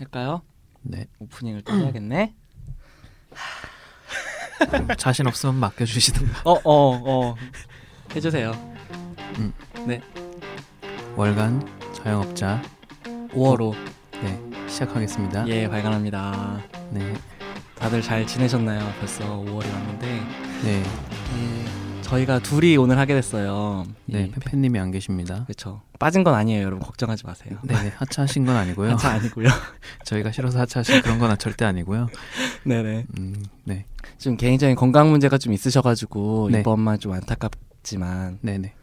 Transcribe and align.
할까요? 0.00 0.42
네. 0.82 1.06
오프닝을 1.18 1.62
또 1.62 1.74
해야겠네. 1.74 2.34
자신 4.96 5.26
없으면 5.26 5.56
맡겨주시든가. 5.56 6.42
어, 6.44 6.52
어, 6.52 6.60
어. 6.64 7.34
해주세요. 8.14 8.52
월간 11.16 11.68
자영업자 11.92 12.62
5월호. 13.32 13.74
네 14.22 14.68
시작하겠습니다. 14.68 15.46
예, 15.48 15.68
발간합니다. 15.68 16.62
네. 16.90 17.14
다들 17.78 18.00
잘 18.00 18.26
지내셨나요? 18.26 18.80
벌써 18.98 19.24
5월이 19.24 19.70
왔는데. 19.72 20.06
네. 20.62 20.82
예, 20.82 21.89
저희가 22.10 22.40
둘이 22.40 22.76
오늘 22.76 22.98
하게 22.98 23.14
됐어요. 23.14 23.86
네. 24.06 24.24
이 24.24 24.30
페페님이 24.30 24.78
안 24.80 24.90
계십니다. 24.90 25.44
그렇죠. 25.44 25.80
빠진 26.00 26.24
건 26.24 26.34
아니에요, 26.34 26.62
여러분. 26.64 26.80
걱정하지 26.80 27.24
마세요. 27.24 27.58
네. 27.62 27.74
네, 27.74 27.92
하차하신 27.96 28.44
건 28.46 28.56
아니고요. 28.56 28.92
하차 28.92 29.10
아니고요. 29.10 29.46
저희가 30.04 30.32
싫어서 30.32 30.58
하차하신 30.60 31.02
그런 31.02 31.18
건 31.20 31.36
절대 31.38 31.64
아니고요. 31.64 32.08
네네. 32.64 33.06
음, 33.18 33.44
네. 33.64 33.84
좀 34.18 34.36
개인적인 34.36 34.74
건강 34.76 35.10
문제가 35.10 35.38
좀 35.38 35.52
있으셔가지고 35.52 36.48
네. 36.50 36.60
이번만 36.60 36.98
좀 36.98 37.12
안타깝지만 37.12 38.38
네, 38.42 38.58
네. 38.58 38.74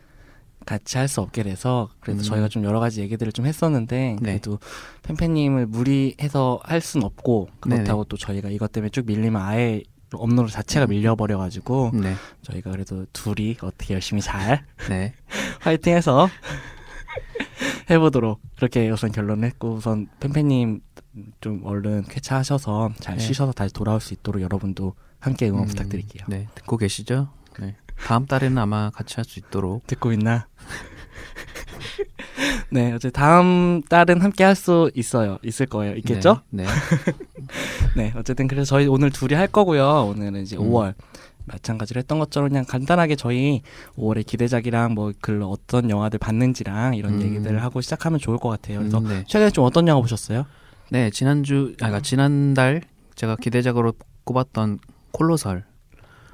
같이 0.65 0.97
할 0.97 1.07
수 1.07 1.21
없게 1.21 1.43
돼서 1.43 1.89
그래도 1.99 2.21
음. 2.21 2.23
저희가 2.23 2.47
좀 2.49 2.63
여러 2.63 2.79
가지 2.79 3.01
얘기들을 3.01 3.31
좀 3.33 3.45
했었는데 3.45 4.17
네. 4.17 4.31
그래도 4.31 4.59
팬팬님을 5.03 5.65
무리해서 5.67 6.59
할 6.63 6.79
순 6.81 7.03
없고 7.03 7.49
그렇다고 7.59 8.03
또 8.05 8.15
저희가 8.17 8.49
이것 8.49 8.71
때문에 8.71 8.89
쭉 8.89 9.05
밀리면 9.05 9.41
아예 9.41 9.81
업로드 10.13 10.51
자체가 10.51 10.87
밀려버려가지고 10.87 11.91
네. 11.95 12.15
저희가 12.43 12.71
그래도 12.71 13.05
둘이 13.13 13.57
어떻게 13.61 13.93
열심히 13.93 14.21
잘 14.21 14.65
네. 14.89 15.13
화이팅해서 15.61 16.29
해보도록 17.89 18.41
그렇게 18.55 18.89
우선 18.89 19.11
결론을 19.11 19.45
했고 19.47 19.73
우선 19.75 20.07
팬팬님 20.19 20.81
좀 21.41 21.61
얼른 21.65 22.03
쾌차하셔서 22.03 22.91
잘 22.99 23.17
네. 23.17 23.23
쉬셔서 23.23 23.51
다시 23.51 23.73
돌아올 23.73 23.99
수 24.01 24.13
있도록 24.13 24.41
여러분도 24.41 24.93
함께 25.19 25.49
응원 25.49 25.63
음, 25.63 25.67
부탁드릴게요. 25.67 26.25
네. 26.27 26.47
듣고 26.55 26.77
계시죠? 26.77 27.29
네. 27.59 27.75
다음 27.97 28.25
달에는 28.27 28.57
아마 28.59 28.91
같이 28.91 29.15
할 29.15 29.25
수 29.25 29.39
있도록. 29.39 29.87
듣고 29.87 30.11
있나? 30.11 30.47
네, 32.69 32.91
어제 32.93 33.09
다음 33.09 33.81
달은 33.89 34.21
함께 34.21 34.43
할 34.43 34.55
수 34.55 34.89
있어요. 34.95 35.37
있을 35.43 35.67
거예요. 35.67 35.95
있겠죠? 35.97 36.41
네. 36.49 36.63
네. 36.63 36.69
네. 37.95 38.13
어쨌든 38.15 38.47
그래서 38.47 38.65
저희 38.65 38.87
오늘 38.87 39.11
둘이 39.11 39.35
할 39.35 39.47
거고요. 39.47 40.07
오늘은 40.15 40.41
이제 40.41 40.57
음. 40.57 40.63
5월 40.63 40.95
마찬가지로 41.45 41.99
했던 41.99 42.19
것처럼 42.19 42.49
그냥 42.49 42.65
간단하게 42.65 43.15
저희 43.15 43.61
5월의 43.97 44.25
기대작이랑 44.25 44.95
뭐그 44.95 45.45
어떤 45.45 45.89
영화들 45.89 46.19
봤는지랑 46.19 46.95
이런 46.95 47.13
음. 47.15 47.21
얘기들을 47.21 47.61
하고 47.63 47.81
시작하면 47.81 48.19
좋을 48.19 48.37
것 48.37 48.49
같아요. 48.49 48.79
그래서 48.79 48.97
음, 48.97 49.07
네. 49.07 49.23
최근에 49.27 49.51
좀 49.51 49.63
어떤 49.63 49.87
영화 49.87 50.01
보셨어요? 50.01 50.45
네, 50.89 51.09
지난주, 51.09 51.73
아, 51.75 51.85
그러니까 51.87 52.01
지난달 52.01 52.81
제가 53.15 53.35
기대작으로 53.37 53.93
꼽았던 54.23 54.79
콜로설. 55.11 55.63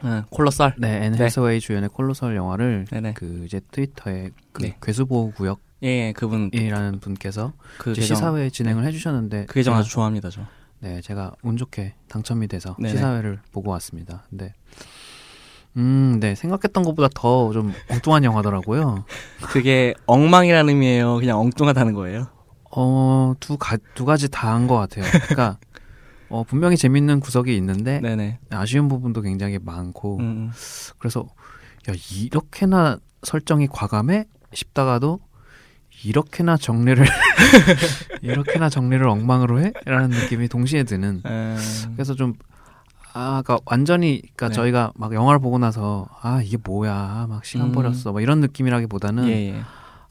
응, 0.06 0.23
콜로설. 0.30 0.76
네, 0.78 1.06
앤 1.06 1.11
네. 1.14 1.26
해서웨이 1.26 1.59
주연의 1.59 1.89
콜로설 1.89 2.36
영화를 2.36 2.86
네네. 2.89 3.14
그 3.16 3.44
이제 3.45 3.61
트위터에 3.72 4.31
그 4.52 4.64
네. 4.64 4.78
괴수보호 4.81 5.31
구역 5.31 5.59
이라는 5.84 5.98
예, 6.02 6.08
예, 6.08 6.14
그분 6.14 6.50
분께서 7.00 7.53
그 7.78 7.94
계정 7.94 8.16
시사회 8.16 8.50
진행을 8.50 8.86
해주셨는데 8.86 9.45
그 9.48 9.56
계정 9.56 9.76
아주 9.76 9.89
좋아합니다, 9.92 10.30
저. 10.30 10.42
네, 10.80 11.02
제가 11.02 11.34
운 11.44 11.58
좋게 11.58 11.94
당첨이 12.09 12.48
돼서 12.48 12.76
네네. 12.80 12.95
시사회를 12.95 13.39
보고 13.52 13.72
왔습니다. 13.72 14.23
근데 14.30 14.54
음, 15.76 16.20
네 16.20 16.36
생각했던 16.36 16.84
것보다 16.84 17.09
더 17.14 17.52
좀 17.54 17.73
엉뚱한 17.89 18.23
영화더라고요. 18.23 19.06
그게 19.44 19.94
엉망이라는 20.06 20.70
의미예요. 20.73 21.16
그냥 21.20 21.39
엉뚱하다는 21.39 21.94
거예요. 21.94 22.28
어, 22.76 23.34
두, 23.39 23.58
가, 23.58 23.78
두 23.94 24.06
가지 24.06 24.30
다 24.30 24.54
한 24.54 24.67
것 24.67 24.76
같아요. 24.78 25.06
그러니까 25.11 25.58
어, 26.30 26.44
분명히 26.44 26.78
재밌는 26.78 27.20
구석이 27.20 27.56
있는데 27.58 28.00
네네. 28.02 28.39
아쉬운 28.50 28.88
부분도 28.88 29.22
굉장히 29.22 29.59
많고 29.61 30.17
음, 30.20 30.52
그래서 30.98 31.28
야 31.89 31.94
이렇게나 32.14 32.98
설정이 33.23 33.67
과감해 33.67 34.26
싶다가도 34.54 35.20
이렇게나 36.03 36.58
정리를 36.58 37.05
이렇게나 38.21 38.69
정리를 38.69 39.08
엉망으로 39.08 39.61
해?라는 39.61 40.09
느낌이 40.09 40.47
동시에 40.47 40.83
드는 40.83 41.21
음. 41.25 41.58
그래서 41.95 42.15
좀 42.15 42.33
아, 43.14 43.43
그니까 43.45 43.61
완전히, 43.65 44.21
그니까 44.21 44.49
네. 44.49 44.55
저희가 44.55 44.91
막 44.95 45.14
영화를 45.14 45.39
보고 45.39 45.59
나서 45.59 46.08
아 46.21 46.41
이게 46.41 46.58
뭐야, 46.58 47.27
막 47.30 47.45
시간 47.45 47.67
음. 47.67 47.71
버렸어, 47.71 48.11
막 48.11 48.23
이런 48.23 48.39
느낌이라기보다는 48.39 49.27
예, 49.27 49.49
예. 49.49 49.61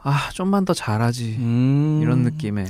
아 0.04 0.30
좀만 0.32 0.64
더 0.64 0.72
잘하지 0.72 1.36
음. 1.38 2.00
이런 2.00 2.20
느낌의 2.20 2.66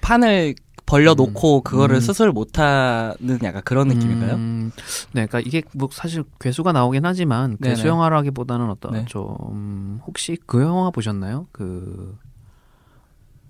판을 0.00 0.56
벌려놓고 0.84 1.58
음. 1.58 1.62
그거를 1.62 1.96
음. 1.96 2.00
스스로 2.00 2.32
못하는 2.32 3.38
약간 3.44 3.62
그런 3.64 3.88
느낌인가요? 3.88 4.34
음, 4.34 4.72
네, 5.12 5.26
그러니까 5.26 5.40
이게 5.40 5.62
뭐 5.74 5.88
사실 5.92 6.24
괴수가 6.40 6.72
나오긴 6.72 7.04
하지만 7.04 7.56
네네. 7.60 7.74
괴수 7.74 7.86
영화라기보다는 7.86 8.70
어떤 8.70 8.92
네. 8.92 9.04
좀 9.04 10.00
혹시 10.06 10.38
그 10.46 10.62
영화 10.62 10.90
보셨나요? 10.90 11.46
그 11.52 12.16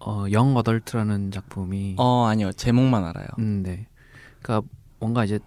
어, 0.08 0.24
영 0.32 0.56
어덜트라는 0.56 1.30
작품이 1.30 1.96
어 1.98 2.24
아니요 2.24 2.50
제목만 2.52 3.04
알아요. 3.04 3.26
음, 3.38 3.62
네. 3.62 3.86
그러니까 4.40 4.66
뭔가 4.98 5.22
이제 5.22 5.38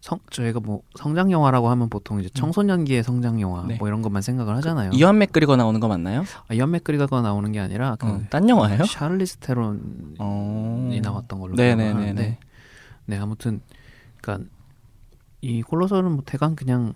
성 0.00 0.20
저희가 0.30 0.60
뭐 0.60 0.82
성장 0.94 1.32
영화라고 1.32 1.68
하면 1.68 1.88
보통 1.88 2.20
이제 2.20 2.28
청소년기의 2.32 3.02
성장 3.02 3.40
영화 3.40 3.64
네. 3.66 3.76
뭐 3.78 3.88
이런 3.88 4.00
것만 4.00 4.22
생각을 4.22 4.54
하잖아요. 4.58 4.92
이완 4.92 5.18
맥 5.18 5.32
그리고 5.32 5.56
나오는 5.56 5.80
거 5.80 5.88
맞나요? 5.88 6.22
아, 6.46 6.54
이언 6.54 6.70
맥그리가가 6.70 7.22
나오는 7.22 7.50
게 7.50 7.58
아니라 7.58 7.96
그 7.96 8.06
어, 8.06 8.22
딴 8.30 8.48
영화예요? 8.48 8.84
샤를리스 8.84 9.38
테론이 9.38 9.80
어. 10.20 11.00
나왔던 11.02 11.40
걸로 11.40 11.56
네네네네. 11.56 11.90
기억을 11.90 12.02
하는데 12.02 12.38
네 13.06 13.18
아무튼 13.18 13.62
그러니까 14.20 14.48
이 15.40 15.60
콜로설은 15.62 16.12
뭐 16.12 16.22
대강 16.24 16.54
그냥 16.54 16.92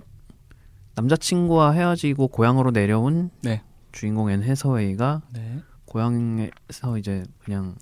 남자친구와 0.95 1.73
헤어지고 1.73 2.29
고향으로 2.29 2.71
내려온 2.71 3.31
네. 3.43 3.63
주인공 3.91 4.31
앤 4.31 4.45
해서웨이가 4.45 5.23
네. 5.33 5.59
고향에서 5.97 6.99
이제 6.99 7.25
그냥 7.45 7.75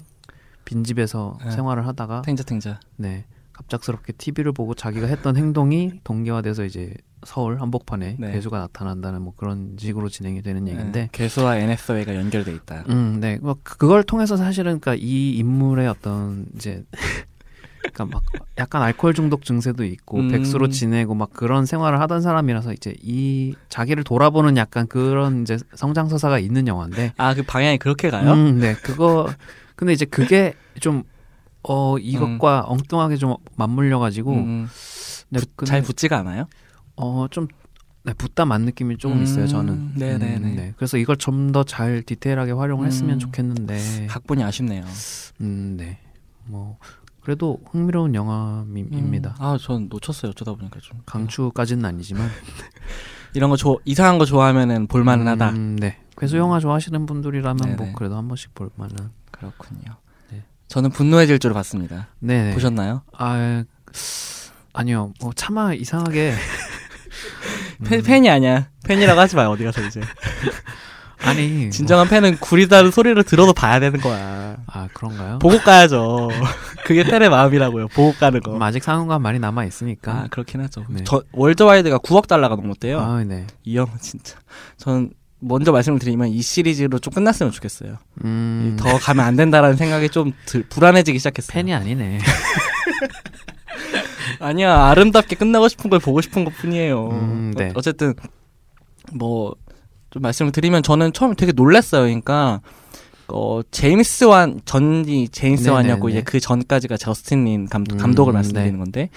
빈집에서 0.65 1.39
네. 1.45 1.51
생활을 1.51 1.87
하다가 1.87 2.23
탱자 2.23 2.45
탱자. 2.45 2.79
네 2.97 3.25
갑작스럽게 3.53 4.13
TV를 4.15 4.53
보고 4.53 4.75
자기가 4.75 5.07
했던 5.07 5.37
행동이 5.37 6.01
동기화돼서 6.05 6.65
이제 6.65 6.95
서울 7.25 7.61
한복판에 7.61 8.17
네. 8.19 8.33
괴수가 8.33 8.59
나타난다는 8.59 9.23
뭐 9.23 9.33
그런 9.37 9.77
식으로 9.79 10.09
진행이 10.09 10.43
되는 10.43 10.69
얘기인데 10.69 11.01
네. 11.03 11.09
괴수와 11.13 11.57
앤 11.59 11.71
해서웨이가 11.71 12.15
연결돼 12.17 12.53
있다. 12.53 12.85
음, 12.91 13.19
네. 13.21 13.39
뭐 13.41 13.57
그- 13.63 13.77
그걸 13.79 14.03
통해서 14.05 14.37
사실은 14.37 14.79
그러니까 14.81 14.95
이 14.95 15.37
인물의 15.39 15.89
어떤 15.89 16.47
이제 16.55 16.85
그러니까 17.95 18.07
막 18.19 18.23
약간 18.59 18.83
알코올 18.83 19.15
중독 19.15 19.45
증세도 19.45 19.85
있고 19.85 20.19
음. 20.19 20.29
백수로 20.29 20.69
지내고 20.69 21.15
막 21.15 21.31
그런 21.33 21.65
생활을 21.65 22.01
하던 22.01 22.21
사람이라서 22.21 22.73
이제 22.73 22.95
이 23.03 23.55
자기를 23.69 24.05
돌아보는 24.05 24.57
약간 24.57 24.87
그런 24.87 25.43
이제 25.43 25.57
성장 25.75 26.09
서사가 26.09 26.39
있는 26.41 26.67
영화인데 26.67 27.15
아 27.17 27.35
그 27.35 27.43
방향이 27.43 27.79
그렇게 27.79 28.11
가요? 28.11 28.33
음, 28.33 28.59
네. 28.61 28.75
그거 28.83 29.33
근데 29.77 29.93
이제 29.93 30.05
그게 30.05 30.55
좀 30.81 31.05
어, 31.63 31.97
이것과 31.99 32.65
엉뚱하게 32.67 33.17
좀 33.17 33.37
맞물려 33.57 33.99
가지고 33.99 34.33
음, 34.35 34.69
네, 35.31 35.41
붙- 35.57 35.67
잘 35.67 35.81
붙지가 35.83 36.19
않아요? 36.19 36.47
어, 36.97 37.27
좀 37.31 37.49
네, 38.05 38.13
붓다 38.13 38.45
만 38.45 38.63
느낌이 38.63 38.99
조금 38.99 39.17
음, 39.17 39.23
있어요, 39.23 39.47
저는. 39.47 39.95
네네네. 39.97 40.37
음, 40.37 40.57
네. 40.57 40.73
그래서 40.77 40.99
이걸 40.99 41.17
좀 41.17 41.53
더 41.53 41.65
잘 41.65 42.03
디테일하게 42.03 42.53
활용을 42.53 42.87
했으면 42.87 43.15
음. 43.15 43.19
좋겠는데. 43.19 44.09
각본이 44.11 44.45
아쉽네요. 44.45 44.85
음, 45.41 45.77
네. 45.79 45.99
뭐 46.45 46.77
그래도 47.25 47.59
흥미로운 47.71 48.15
영화입니다. 48.15 49.31
음, 49.31 49.43
아, 49.45 49.57
전 49.61 49.89
놓쳤어요. 49.89 50.31
어쩌다 50.31 50.53
보니까 50.55 50.79
좀 50.81 51.01
강추까지는 51.07 51.85
아니지만 51.85 52.29
이런 53.35 53.49
거 53.51 53.57
좋아 53.57 53.77
이상한 53.85 54.19
거 54.19 54.25
좋아하면은 54.27 54.87
볼만은 54.87 55.27
하다. 55.29 55.51
음, 55.51 55.77
네. 55.77 55.99
괴수 56.19 56.37
영화 56.37 56.61
좋아하시는 56.61 57.07
분들이라면 57.07 57.57
네네. 57.57 57.77
뭐 57.77 57.93
그래도 57.97 58.17
한 58.17 58.29
번씩 58.29 58.55
볼 58.55 58.71
만한. 58.77 59.11
그렇군요. 59.31 59.97
네. 60.31 60.45
저는 60.69 60.91
분노의 60.91 61.27
질주를 61.27 61.55
봤습니다. 61.55 62.09
네. 62.21 62.53
보셨나요? 62.53 63.03
아 63.17 63.65
아니요. 64.75 65.13
뭐 65.21 65.33
차마 65.35 65.73
이상하게 65.75 66.35
팬, 67.85 67.99
음, 68.01 68.05
팬 68.05 68.25
이 68.25 68.29
아니야. 68.29 68.69
팬이라고 68.85 69.19
하지 69.19 69.35
마요. 69.35 69.49
어디 69.51 69.65
가서 69.65 69.81
이제. 69.83 70.01
아니 71.25 71.71
진정한 71.71 72.09
팬은 72.09 72.39
구리다는 72.39 72.91
소리를 72.91 73.23
들어도 73.25 73.53
봐야 73.53 73.81
되는 73.81 74.01
거야. 74.01 74.57
뭐, 74.57 74.65
아 74.67 74.89
그런가요? 74.93 75.39
보고 75.39 75.59
가야죠. 75.59 76.31
그게 76.85 77.03
팬의 77.05 77.31
마음이라고요. 77.31 77.89
보고 77.89 78.13
가는 78.13 78.41
거. 78.41 78.53
뭐 78.53 78.67
아직 78.67 78.83
상응과 78.85 79.19
많이 79.19 79.39
남아 79.39 79.65
있으니까. 79.65 80.13
아, 80.13 80.27
그렇긴 80.31 80.61
하죠. 80.63 80.85
네. 80.89 81.03
저 81.05 81.23
월드와이드가 81.33 81.99
9억 81.99 82.29
달러가 82.29 82.57
넘었대요. 82.57 83.01
아, 83.01 83.25
네. 83.25 83.47
이 83.65 83.77
영화 83.77 83.97
진짜. 84.01 84.37
전 84.77 85.11
먼저 85.41 85.73
말씀을 85.73 85.99
드리면 85.99 86.29
이 86.29 86.41
시리즈로 86.41 86.99
좀 86.99 87.13
끝났으면 87.13 87.53
좋겠어요. 87.53 87.99
음, 88.25 88.77
더 88.79 88.97
가면 88.99 89.25
안 89.25 89.37
된다라는 89.37 89.77
생각이 89.77 90.09
좀 90.09 90.33
들, 90.47 90.63
불안해지기 90.69 91.19
시작했어요. 91.19 91.53
팬이 91.53 91.75
아니네. 91.75 92.19
아니야 94.41 94.87
아름답게 94.87 95.37
끝나고 95.37 95.69
싶은 95.69 95.91
걸 95.91 95.99
보고 95.99 96.21
싶은 96.21 96.45
것 96.45 96.55
뿐이에요. 96.57 97.09
음, 97.09 97.55
네. 97.57 97.73
어, 97.75 97.81
쨌든 97.81 98.15
뭐 99.13 99.55
좀 100.15 100.23
말씀을 100.23 100.53
드리면 100.53 100.85
저는 100.85 101.13
처음에 101.13 101.35
되게 101.35 101.51
놀랐어요. 101.51 102.03
그러니까 102.03 102.61
어 103.27 103.63
제임스 103.73 104.25
완 104.25 104.61
전이 104.65 105.29
제임스 105.31 105.65
네네네. 105.65 105.75
완이었고 105.75 106.09
이제 106.09 106.23
그 106.23 106.39
전까지가 106.39 106.99
저스틴 106.99 107.45
린 107.45 107.67
감, 107.69 107.85
음, 107.91 107.97
감독을 107.97 108.33
네. 108.33 108.37
말씀드리는 108.37 108.79
건데 108.79 109.09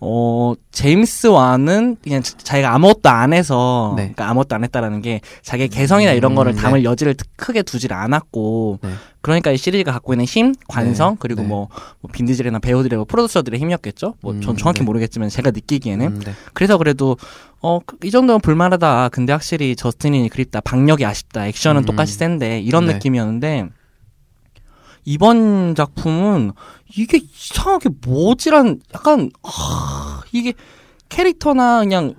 어 0.00 0.54
제임스 0.70 1.26
완은 1.26 1.96
그냥 2.02 2.22
자- 2.22 2.38
자기가 2.38 2.72
아무것도 2.72 3.10
안 3.10 3.34
해서 3.34 3.92
네. 3.96 4.04
그러니까 4.04 4.30
아무것도 4.30 4.54
안 4.54 4.64
했다라는 4.64 5.02
게 5.02 5.20
자기 5.42 5.64
의 5.64 5.68
개성이나 5.68 6.12
이런 6.12 6.32
음, 6.32 6.36
거를 6.36 6.54
네. 6.54 6.62
담을 6.62 6.82
여지를 6.82 7.14
크게 7.36 7.62
두질 7.62 7.92
않았고 7.92 8.78
네. 8.82 8.90
그러니까 9.20 9.50
이 9.50 9.58
시리즈가 9.58 9.92
갖고 9.92 10.14
있는 10.14 10.24
힘, 10.24 10.54
관성 10.68 11.14
네. 11.14 11.16
그리고 11.20 11.42
네. 11.42 11.48
뭐, 11.48 11.68
뭐 12.00 12.10
빈디질이나 12.10 12.60
배우들의 12.60 12.96
뭐 12.96 13.04
프로듀서들의 13.04 13.60
힘이었겠죠. 13.60 14.14
뭐전 14.22 14.50
음, 14.50 14.56
정확히 14.56 14.78
네. 14.80 14.84
모르겠지만 14.86 15.28
제가 15.28 15.50
느끼기에는 15.50 16.06
음, 16.06 16.20
네. 16.20 16.32
그래서 16.54 16.78
그래도 16.78 17.18
어 17.60 17.80
이 18.04 18.10
정도면 18.10 18.40
볼만하다. 18.40 19.08
근데 19.10 19.32
확실히 19.32 19.74
저스틴이 19.74 20.28
그립다. 20.28 20.60
박력이 20.60 21.04
아쉽다. 21.04 21.46
액션은 21.48 21.82
음. 21.82 21.84
똑같이 21.84 22.12
센데 22.14 22.60
이런 22.60 22.86
네. 22.86 22.94
느낌이었는데 22.94 23.68
이번 25.04 25.74
작품은 25.74 26.52
이게 26.96 27.18
이상하게 27.18 27.90
모질한 28.06 28.80
약간 28.94 29.30
아, 29.42 30.20
이게 30.32 30.52
캐릭터나 31.08 31.80
그냥 31.80 32.14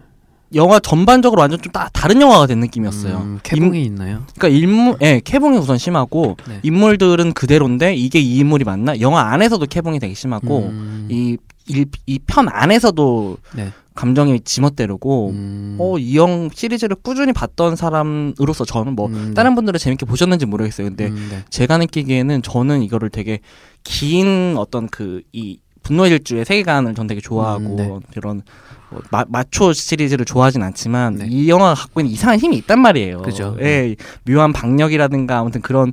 영화 0.55 0.79
전반적으로 0.79 1.41
완전 1.41 1.61
좀 1.61 1.71
다, 1.71 1.89
다른 1.93 2.19
영화가 2.21 2.47
된 2.47 2.59
느낌이었어요. 2.59 3.17
음, 3.17 3.39
캐봉이 3.43 3.83
있나요? 3.83 4.23
그러니까 4.35 4.47
인물, 4.47 4.97
예, 5.01 5.21
캐봉이 5.23 5.57
우선 5.59 5.77
심하고 5.77 6.37
네. 6.47 6.59
인물들은 6.63 7.33
그대로인데 7.33 7.93
이게 7.93 8.19
이 8.19 8.37
인물이 8.37 8.65
맞나? 8.65 8.99
영화 8.99 9.21
안에서도 9.31 9.63
캐봉이 9.67 9.99
되게 9.99 10.15
심하고 10.15 10.69
음, 10.69 11.07
이 11.11 11.37
이 11.69 12.19
편 12.25 12.47
안에서도 12.49 13.37
네. 13.55 13.71
감정이 13.95 14.39
지멋대로고 14.41 15.29
음, 15.31 15.77
어, 15.79 15.97
이영 15.97 16.49
시리즈를 16.53 16.95
꾸준히 17.01 17.33
봤던 17.33 17.75
사람으로서 17.75 18.65
저는 18.65 18.95
뭐 18.95 19.07
음, 19.07 19.25
네. 19.29 19.33
다른 19.33 19.55
분들은 19.55 19.77
재밌게 19.77 20.05
보셨는지 20.05 20.45
모르겠어요. 20.45 20.87
근데 20.87 21.07
음, 21.07 21.27
네. 21.31 21.43
제가 21.49 21.77
느끼기에는 21.77 22.41
저는 22.41 22.81
이거를 22.83 23.09
되게 23.09 23.39
긴 23.83 24.55
어떤 24.57 24.87
그 24.87 25.21
이 25.33 25.59
분노의 25.83 26.09
질주의 26.11 26.45
세계관을 26.45 26.93
전 26.93 27.07
되게 27.07 27.19
좋아하고 27.21 27.63
음, 27.63 27.75
네. 27.77 27.89
그런 28.13 28.41
뭐 28.89 29.01
마, 29.11 29.23
마초 29.27 29.73
시리즈를 29.73 30.25
좋아하진 30.25 30.61
않지만 30.61 31.15
네. 31.15 31.27
이 31.29 31.49
영화가 31.49 31.73
갖고 31.73 32.01
있는 32.01 32.11
이상한 32.13 32.37
힘이 32.37 32.57
있단 32.57 32.79
말이에요. 32.79 33.21
그죠. 33.21 33.55
예, 33.61 33.95
묘한 34.25 34.53
박력이라든가 34.53 35.39
아무튼 35.39 35.61
그런 35.61 35.91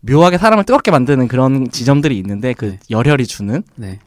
묘하게 0.00 0.38
사람을 0.38 0.64
뜨겁게 0.64 0.90
만드는 0.90 1.28
그런 1.28 1.68
지점들이 1.70 2.16
있는데 2.18 2.52
그 2.52 2.64
네. 2.72 2.78
열혈이 2.90 3.26
주는 3.26 3.62
네. 3.76 3.98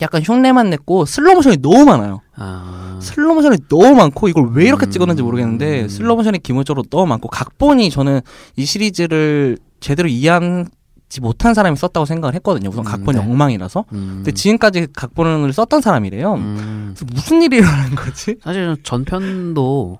약간 0.00 0.22
흉내만 0.22 0.70
냈고 0.70 1.04
슬로모션이 1.04 1.58
너무 1.58 1.84
많아요. 1.84 2.20
아, 2.34 2.98
슬로모션이 3.02 3.58
너무 3.68 3.94
많고 3.94 4.28
이걸 4.28 4.50
왜 4.52 4.66
이렇게 4.66 4.86
음. 4.86 4.90
찍었는지 4.90 5.22
모르겠는데 5.22 5.88
슬로모션이 5.88 6.38
기본적으로 6.40 6.84
너무 6.88 7.06
많고 7.06 7.28
각본이 7.28 7.90
저는 7.90 8.20
이 8.56 8.64
시리즈를 8.64 9.58
제대로 9.80 10.08
이해하지 10.08 11.20
못한 11.20 11.54
사람이 11.54 11.76
썼다고 11.76 12.06
생각을 12.06 12.34
했거든요. 12.36 12.70
우선 12.70 12.84
음, 12.84 12.90
각본이 12.90 13.18
네. 13.18 13.24
엉망이라서. 13.24 13.84
음, 13.92 14.12
근데 14.16 14.32
지금까지 14.32 14.88
각본을 14.94 15.52
썼던 15.52 15.82
사람이래요. 15.82 16.34
음, 16.34 16.94
그래서 16.96 17.12
무슨 17.12 17.42
일이 17.42 17.58
일어나는 17.58 17.94
거지? 17.94 18.36
사실 18.42 18.76
전편도 18.82 19.98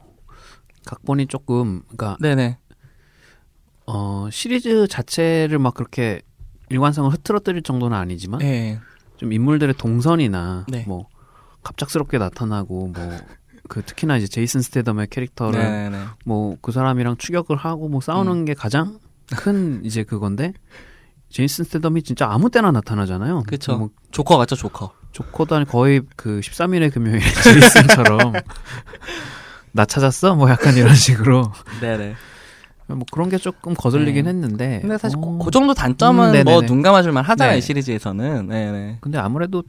각본이 0.86 1.26
조금 1.26 1.82
그러니까 1.88 2.16
네네. 2.20 2.58
어 3.86 4.28
시리즈 4.32 4.86
자체를 4.88 5.58
막 5.58 5.74
그렇게 5.74 6.22
일관성을 6.70 7.10
흐트러뜨릴 7.12 7.62
정도는 7.62 7.96
아니지만 7.96 8.40
네. 8.40 8.78
좀 9.22 9.32
인물들의 9.32 9.74
동선이나 9.78 10.66
네. 10.68 10.84
뭐 10.86 11.06
갑작스럽게 11.62 12.18
나타나고 12.18 12.88
뭐 12.88 13.18
그 13.68 13.82
특히나 13.82 14.16
이제 14.18 14.26
제이슨 14.26 14.60
스테덤의 14.60 15.06
캐릭터를 15.08 15.58
네네. 15.58 15.98
뭐그 16.26 16.72
사람이랑 16.72 17.16
추격을 17.16 17.56
하고 17.56 17.88
뭐 17.88 18.02
싸우는 18.02 18.32
음. 18.32 18.44
게 18.44 18.52
가장 18.52 18.98
큰 19.34 19.82
이제 19.84 20.02
그건데 20.02 20.52
제이슨 21.30 21.64
스테덤이 21.64 22.02
진짜 22.02 22.28
아무 22.30 22.50
때나 22.50 22.70
나타나잖아요. 22.72 23.44
그쵸. 23.46 23.78
뭐 23.78 23.88
조커 24.10 24.36
같죠, 24.36 24.56
조커. 24.56 24.92
조커도 25.12 25.54
아니 25.56 25.64
거의 25.64 26.02
그 26.16 26.40
13일의 26.40 26.92
금요일 26.92 27.20
제이슨처럼 27.44 28.34
나 29.72 29.86
찾았어? 29.86 30.34
뭐 30.34 30.50
약간 30.50 30.76
이런 30.76 30.94
식으로 30.94 31.50
네네. 31.80 32.14
뭐 32.88 33.00
그런 33.10 33.28
게 33.28 33.38
조금 33.38 33.74
거슬리긴 33.74 34.24
네. 34.24 34.30
했는데 34.30 34.78
근데 34.80 34.98
사실 34.98 35.18
어, 35.18 35.38
그, 35.38 35.44
그 35.46 35.50
정도 35.50 35.74
단점은 35.74 36.28
음, 36.28 36.32
네네네. 36.32 36.50
뭐 36.50 36.68
눈 36.68 36.82
감아줄만 36.82 37.24
하잖아요, 37.24 37.52
네. 37.52 37.58
이 37.58 37.60
시리즈에서는. 37.60 38.48
네네. 38.48 38.98
근데 39.00 39.18
아무래도 39.18 39.62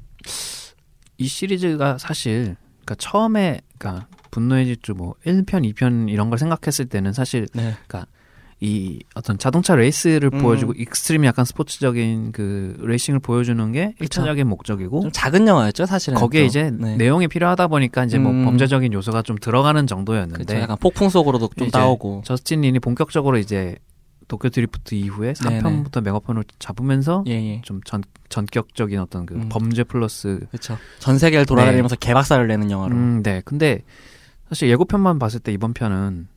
이 1.17 1.27
시리즈가 1.27 1.97
사실 1.97 2.55
그러니까 2.83 2.95
처음에 2.97 3.61
그러니까 3.77 4.07
분노의 4.31 4.65
질주 4.65 4.93
뭐 4.93 5.13
1편, 5.25 5.71
2편 5.73 6.09
이런 6.09 6.29
걸 6.29 6.39
생각했을 6.39 6.85
때는 6.85 7.13
사실 7.13 7.47
네. 7.53 7.73
이 8.63 8.99
어떤 9.13 9.37
자동차 9.37 9.75
레이스를 9.75 10.29
음. 10.33 10.39
보여주고 10.39 10.71
extreme 10.77 11.25
약간 11.25 11.43
스포츠적인 11.43 12.31
그 12.31 12.77
레이싱을 12.79 13.19
보여주는 13.19 13.71
게 13.73 13.93
그쵸. 13.99 14.23
1차적인 14.23 14.45
목적이고 14.45 15.01
좀 15.01 15.11
작은 15.11 15.45
영화였죠, 15.45 15.85
사실은. 15.85 16.17
거기에 16.17 16.43
좀. 16.43 16.47
이제 16.47 16.71
네. 16.71 16.95
내용이 16.95 17.27
필요하다 17.27 17.67
보니까 17.67 18.05
이제 18.05 18.17
뭐 18.17 18.31
음. 18.31 18.45
범죄적인 18.45 18.93
요소가 18.93 19.21
좀 19.21 19.37
들어가는 19.37 19.85
정도였는데 19.85 20.45
그쵸, 20.45 20.61
약간 20.61 20.77
폭풍 20.79 21.09
속으로도 21.09 21.49
좀 21.57 21.69
따오고. 21.71 22.21
저스틴 22.23 22.61
린이 22.61 22.79
본격적으로 22.79 23.37
이제 23.37 23.75
도쿄 24.29 24.47
드리프트 24.47 24.95
이후에 24.95 25.33
4편부터 25.33 26.01
메가폰을 26.01 26.45
잡으면서 26.57 27.25
예, 27.27 27.33
예. 27.33 27.61
좀 27.63 27.81
전, 27.83 28.01
전격적인 28.29 28.97
어떤 28.97 29.25
그 29.25 29.35
음. 29.35 29.49
범죄 29.49 29.83
플러스 29.83 30.39
그렇죠. 30.51 30.77
전 30.99 31.17
세계를 31.19 31.45
돌아다니면서 31.45 31.97
개박살을 31.97 32.47
내는 32.47 32.71
영화로. 32.71 32.95
음, 32.95 33.23
네. 33.23 33.41
근데 33.43 33.81
사실 34.47 34.69
예고편만 34.69 35.19
봤을 35.19 35.41
때 35.41 35.51
이번 35.51 35.73
편은 35.73 36.27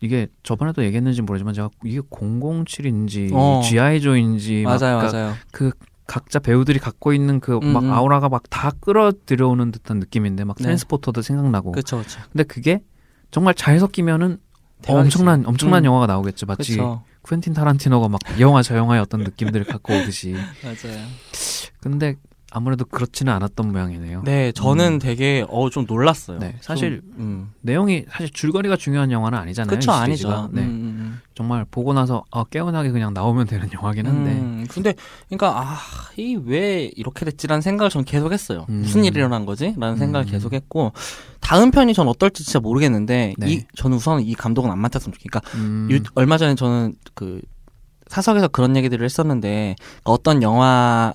이게 0.00 0.28
저번에도 0.42 0.84
얘기했는지 0.84 1.22
모르지만 1.22 1.54
제가 1.54 1.70
이게 1.84 2.00
007인지 2.00 3.30
어. 3.32 3.60
GI 3.64 4.00
조인지 4.00 4.62
막 4.64 4.80
맞아요, 4.80 4.98
그러니까 4.98 5.12
맞아요. 5.18 5.34
그 5.52 5.72
각자 6.06 6.38
배우들이 6.40 6.78
갖고 6.80 7.12
있는 7.12 7.38
그막 7.40 7.62
음, 7.62 7.76
음. 7.88 7.92
아우라가 7.92 8.28
막 8.28 8.42
다 8.50 8.70
끌어들여오는 8.80 9.70
듯한 9.72 9.98
느낌인데 10.00 10.44
막 10.44 10.56
네. 10.56 10.64
트랜스포터도 10.64 11.22
생각나고 11.22 11.72
그렇죠, 11.72 11.98
그렇죠. 11.98 12.20
근데 12.32 12.44
그게 12.44 12.82
정말 13.30 13.54
잘 13.54 13.78
섞이면은 13.78 14.38
엄청난 14.88 15.44
엄청난 15.46 15.82
음. 15.82 15.86
영화가 15.86 16.06
나오겠죠 16.06 16.46
마치. 16.46 16.78
퀸틴 17.28 17.52
타란티노가 17.52 18.08
막이 18.08 18.40
영화 18.40 18.62
저 18.62 18.76
영화의 18.76 19.02
어떤 19.02 19.20
느낌들을 19.20 19.66
갖고 19.66 19.92
오듯이 19.94 20.32
맞아요. 20.64 21.06
근데 21.80 22.16
아무래도 22.52 22.84
그렇지는 22.84 23.32
않았던 23.32 23.70
모양이네요 23.72 24.22
네, 24.24 24.50
저는 24.52 24.94
음. 24.94 24.98
되게 24.98 25.44
어 25.48 25.70
좀 25.70 25.84
놀랐어요. 25.88 26.38
네, 26.40 26.56
사실 26.60 27.00
좀, 27.00 27.14
음. 27.18 27.52
내용이 27.60 28.04
사실 28.10 28.28
줄거리가 28.30 28.76
중요한 28.76 29.12
영화는 29.12 29.38
아니잖아요 29.38 29.80
시리즈가. 29.80 30.00
아니죠. 30.00 30.50
네. 30.52 30.62
음, 30.62 30.66
음, 30.66 31.20
정말 31.34 31.64
보고 31.70 31.92
나서 31.92 32.24
아, 32.32 32.44
깨어나게 32.44 32.90
그냥 32.90 33.14
나오면 33.14 33.46
되는 33.46 33.68
영화긴 33.72 34.06
음. 34.06 34.10
한데 34.10 34.30
음, 34.32 34.66
근데 34.68 34.94
그러니까 35.28 35.60
아, 35.60 35.78
이 36.16 36.34
왜 36.44 36.90
이렇게 36.96 37.24
됐지라는 37.24 37.60
생각을 37.62 37.88
전 37.90 38.04
계속했어요. 38.04 38.66
음. 38.68 38.80
무슨 38.82 39.04
일이 39.04 39.16
일어난 39.18 39.46
거지?라는 39.46 39.96
생각을 39.96 40.26
음. 40.26 40.30
계속했고 40.30 40.92
다음 41.40 41.70
편이 41.70 41.94
전 41.94 42.08
어떨지 42.08 42.42
진짜 42.44 42.58
모르겠는데 42.60 43.34
네. 43.38 43.50
이 43.52 43.64
저는 43.76 43.96
우선 43.98 44.20
이 44.20 44.34
감독은 44.34 44.70
안 44.70 44.78
맡았으면 44.80 45.12
좋겠다. 45.14 45.40
그러니까 45.40 45.58
음, 45.58 45.88
유- 45.90 46.02
얼마 46.16 46.36
전에 46.38 46.54
저는 46.56 46.94
그 47.14 47.40
사석에서 48.08 48.48
그런 48.48 48.74
얘기들을 48.76 49.04
했었는데 49.04 49.76
어떤 50.02 50.42
영화 50.42 51.14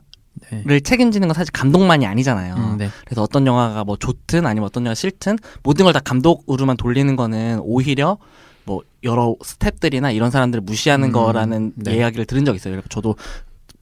를 0.52 0.64
네. 0.66 0.80
책임지는 0.80 1.28
건 1.28 1.34
사실 1.34 1.52
감독만이 1.52 2.06
아니잖아요. 2.06 2.56
음, 2.56 2.78
네. 2.78 2.90
그래서 3.06 3.22
어떤 3.24 3.48
영화가 3.48 3.84
뭐 3.84 3.98
좋든 3.98 4.46
아니면 4.46 4.68
어떤 4.68 4.84
영화가 4.84 4.96
싫든 4.96 5.38
모든 5.64 5.86
걸 5.86 5.94
다 5.94 6.00
감독으로만 6.02 6.78
돌리는 6.78 7.16
거는 7.16 7.60
오히려 7.64 8.18
뭐 8.66 8.82
여러 9.04 9.36
스탭들이나 9.44 10.14
이런 10.14 10.32
사람들을 10.32 10.62
무시하는 10.62 11.10
음, 11.10 11.12
거라는 11.14 11.74
네. 11.76 11.96
이야기를 11.98 12.26
들은 12.26 12.46
적이 12.46 12.58
있어요. 12.58 12.74
그래서 12.74 12.88
저도 12.90 13.16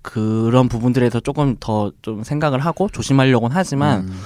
그런 0.02 0.68
부분들에서 0.70 1.20
조금 1.22 1.56
더 1.60 1.92
좀 2.02 2.24
생각을 2.24 2.60
하고 2.60 2.88
조심하려고는 2.90 3.56
하지만 3.56 4.02
음, 4.02 4.20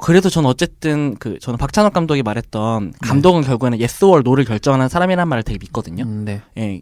그래도 0.00 0.30
저는 0.30 0.48
어쨌든 0.48 1.14
그 1.18 1.38
저는 1.38 1.58
박찬욱 1.58 1.92
감독이 1.92 2.22
말했던 2.22 2.90
네. 2.90 2.98
감독은 3.02 3.42
결국에는 3.42 3.78
yes 3.78 4.04
or 4.04 4.22
no를 4.26 4.44
결정하는 4.44 4.88
사람이란 4.88 5.28
말을 5.28 5.42
되게 5.42 5.58
믿거든요. 5.60 6.04
음, 6.04 6.24
네. 6.24 6.42
예. 6.58 6.80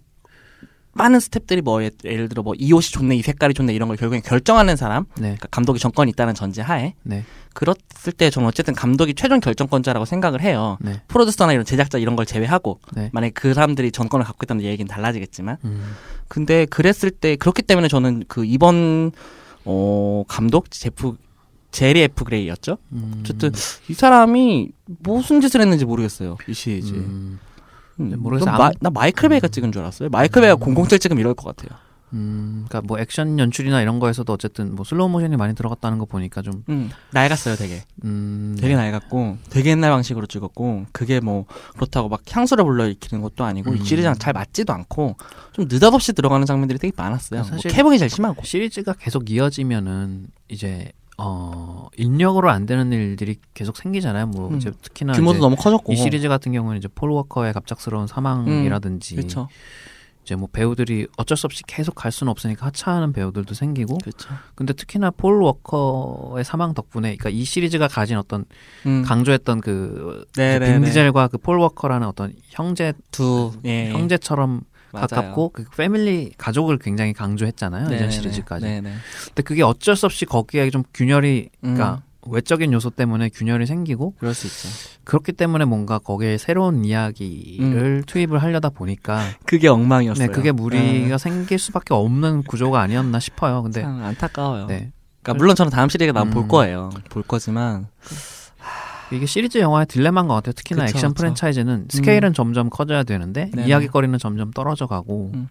많은 1.00 1.19
스탭들이 1.19 1.62
뭐 1.62 1.83
예- 1.83 1.90
예를 2.04 2.28
들어 2.28 2.42
뭐 2.42 2.54
이 2.59 2.73
옷이 2.73 2.90
좋네 2.92 3.16
이 3.16 3.23
색깔이 3.23 3.54
좋네 3.54 3.73
이런 3.75 3.88
걸 3.88 3.97
결국엔 3.97 4.23
결정하는 4.23 4.76
사람 4.76 5.04
네. 5.16 5.21
그러니까 5.23 5.49
감독이 5.50 5.78
정권이 5.78 6.11
있다는 6.11 6.35
전제 6.35 6.61
하에 6.62 6.95
네. 7.02 7.25
그렇을 7.54 7.76
때 8.16 8.30
저는 8.30 8.47
어쨌든 8.49 8.75
감독이 8.75 9.14
최종 9.14 9.40
결정권자라고 9.40 10.04
생각을 10.04 10.40
해요. 10.40 10.78
네. 10.80 11.02
프로듀서나 11.09 11.52
이런 11.52 11.64
제작자 11.64 11.99
이런 11.99 12.14
걸 12.16 12.26
제외하고 12.26 12.80
네. 12.92 13.11
만약에 13.12 13.33
그 13.33 13.54
사람들이 13.54 13.90
전권을 13.92 14.25
갖고 14.25 14.45
있다면 14.45 14.62
얘기는 14.64 14.88
달라지겠지만 14.88 15.57
음, 15.64 15.95
근데 16.28 16.64
그랬을 16.66 17.11
때 17.11 17.37
그렇기 17.37 17.62
때문에 17.62 17.88
저는 17.88 18.25
그 18.28 18.45
이번 18.45 19.11
어 19.64 20.25
감독 20.28 20.71
제프 20.71 21.16
게리 21.73 22.00
F 22.02 22.25
그레이였죠. 22.25 22.78
음, 22.92 23.19
어쨌든 23.21 23.52
이 23.88 23.95
사람이 23.95 24.71
무슨 25.02 25.40
짓을 25.40 25.61
했는지 25.61 25.85
모르겠어요. 25.85 26.37
이 26.49 26.52
시리즈. 26.54 26.92
음, 26.95 27.38
음, 28.00 28.11
네, 28.11 28.16
모르겠어요. 28.16 28.50
나, 28.52 28.59
마, 28.59 28.71
나 28.80 28.90
마이클 28.90 29.28
베이가 29.28 29.49
찍은 29.49 29.73
줄 29.73 29.83
알았어요. 29.83 30.09
마이클 30.11 30.42
베이가 30.42 30.57
007 30.57 30.99
찍으면 30.99 31.21
이럴 31.21 31.35
것 31.35 31.54
같아요. 31.57 31.78
음, 32.12 32.64
그러니까 32.69 32.88
뭐 32.88 32.99
액션 32.99 33.38
연출이나 33.38 33.83
이런 33.83 34.00
거에서도 34.00 34.33
어쨌든 34.33 34.75
뭐 34.75 34.85
슬로우 34.85 35.09
모션이 35.09 35.37
많이 35.37 35.54
들어갔다는 35.54 35.99
거 35.99 36.07
보니까 36.07 36.42
좀 36.42 36.64
음, 36.69 36.90
낡았어요, 37.12 37.54
되게. 37.54 37.85
음, 38.04 38.57
되게 38.61 38.75
낡았고, 38.75 39.37
되게 39.49 39.71
옛날 39.71 39.92
방식으로 39.92 40.26
찍었고, 40.26 40.87
그게 40.90 41.21
뭐, 41.21 41.45
그렇다고 41.76 42.09
막 42.09 42.23
향수를 42.28 42.64
불러일으키는 42.64 43.23
것도 43.23 43.45
아니고, 43.45 43.71
음. 43.71 43.76
이 43.76 43.85
시리즈랑 43.85 44.16
잘 44.16 44.33
맞지도 44.33 44.73
않고, 44.73 45.14
좀 45.52 45.69
느닷없이 45.71 46.12
들어가는 46.12 46.45
장면들이 46.47 46.80
되게 46.80 46.92
많았어요. 46.97 47.45
사실- 47.45 47.69
뭐 47.69 47.76
캐붕이 47.76 47.99
제일 47.99 48.11
심하고. 48.11 48.42
시리즈가 48.42 48.95
계속 48.95 49.30
이어지면은 49.30 50.26
이제 50.49 50.90
어 51.23 51.89
인력으로 51.97 52.50
안 52.50 52.67
되는 52.67 52.91
일들이 52.93 53.37
계속 53.55 53.77
생기잖아요. 53.77 54.27
뭐 54.29 54.49
음. 54.49 54.57
이제 54.57 54.71
특히나 54.83 55.12
규모도 55.12 55.37
이제 55.39 55.41
너무 55.43 55.57
커졌고. 55.57 55.93
이 55.93 55.97
시리즈 55.97 56.29
같은 56.29 56.53
경우는 56.53 56.79
이제 56.79 56.89
폴 56.95 57.11
워커의 57.11 57.53
갑작스러운 57.53 58.07
사망이라든지 58.07 59.17
그렇죠. 59.17 59.49
이제 60.23 60.37
뭐 60.37 60.49
배우들이 60.53 61.07
어쩔 61.17 61.37
수 61.37 61.47
없이 61.47 61.62
계속 61.67 61.95
갈 61.95 62.12
수는 62.12 62.31
없으니까 62.31 62.67
하차하는 62.67 63.12
배우들도 63.12 63.55
생기고 63.55 63.99
그렇죠. 63.99 64.29
근데 64.55 64.73
특히나 64.75 65.11
폴 65.11 65.43
워커의 65.43 66.45
사망 66.45 66.75
덕분에 66.75 67.17
그러니까 67.17 67.31
이 67.31 67.45
시리즈가 67.45 67.89
가진 67.89 68.17
어떤 68.19 68.45
음. 68.87 69.03
강조했던 69.07 69.61
그, 69.62 70.27
그 70.35 70.41
네네네. 70.41 70.73
빈 70.75 70.85
디젤과 70.85 71.29
그 71.29 71.39
폴 71.39 71.59
워커라는 71.59 72.07
어떤 72.07 72.35
형제 72.50 72.93
두, 73.11 73.53
예. 73.65 73.91
형제처럼 73.91 74.61
맞아요. 74.92 75.06
가깝고 75.09 75.50
그 75.50 75.64
패밀리 75.76 76.32
가족을 76.37 76.78
굉장히 76.78 77.12
강조했잖아요 77.12 77.85
이전 77.85 77.90
네네네. 77.92 78.11
시리즈까지. 78.11 78.64
네네. 78.66 78.92
근데 79.26 79.42
그게 79.42 79.62
어쩔 79.62 79.97
수 79.97 80.06
없이 80.06 80.25
거기에 80.25 80.70
좀 80.70 80.82
균열이 80.94 81.50
음. 81.64 81.75
그러니까 81.75 82.02
외적인 82.26 82.73
요소 82.73 82.90
때문에 82.90 83.30
균열이 83.30 83.66
생기고 83.66 84.14
그럴 84.18 84.35
수 84.35 84.47
있죠. 84.47 84.68
그렇기 85.04 85.32
때문에 85.32 85.64
뭔가 85.64 85.99
거기에 85.99 86.37
새로운 86.38 86.85
이야기를 86.85 88.02
투입을 88.06 88.42
하려다 88.42 88.68
보니까 88.70 89.20
그게 89.47 89.68
엉망이었어요. 89.68 90.26
네 90.26 90.32
그게 90.32 90.52
무리가 90.52 91.16
생길 91.18 91.59
수밖에 91.59 91.94
없는 91.94 92.42
구조가 92.42 92.80
아니었나 92.80 93.20
싶어요. 93.20 93.62
근데 93.62 93.82
참 93.82 94.02
안타까워요. 94.04 94.66
네 94.66 94.92
그러니까 95.23 95.38
물론 95.38 95.56
저는 95.56 95.70
다음 95.70 95.88
시리즈가 95.88 96.18
나면 96.18 96.35
볼 96.35 96.42
음. 96.44 96.49
거예요. 96.49 96.90
볼 97.09 97.23
거지만 97.23 97.87
이게 99.12 99.26
시리즈 99.26 99.59
영화의 99.59 99.87
딜레마인 99.87 100.29
것 100.29 100.35
같아요. 100.35 100.52
특히나 100.52 100.85
그쵸, 100.87 100.99
액션 100.99 101.11
그쵸. 101.11 101.23
프랜차이즈는 101.23 101.87
스케일은 101.90 102.33
점점 102.35 102.71
커져야 102.71 103.02
되는데 103.02 103.50
네네. 103.52 103.67
이야기거리는 103.69 104.19
점점 104.19 104.50
떨어져 104.52 104.87
가고 104.87 105.33
음. 105.35 105.49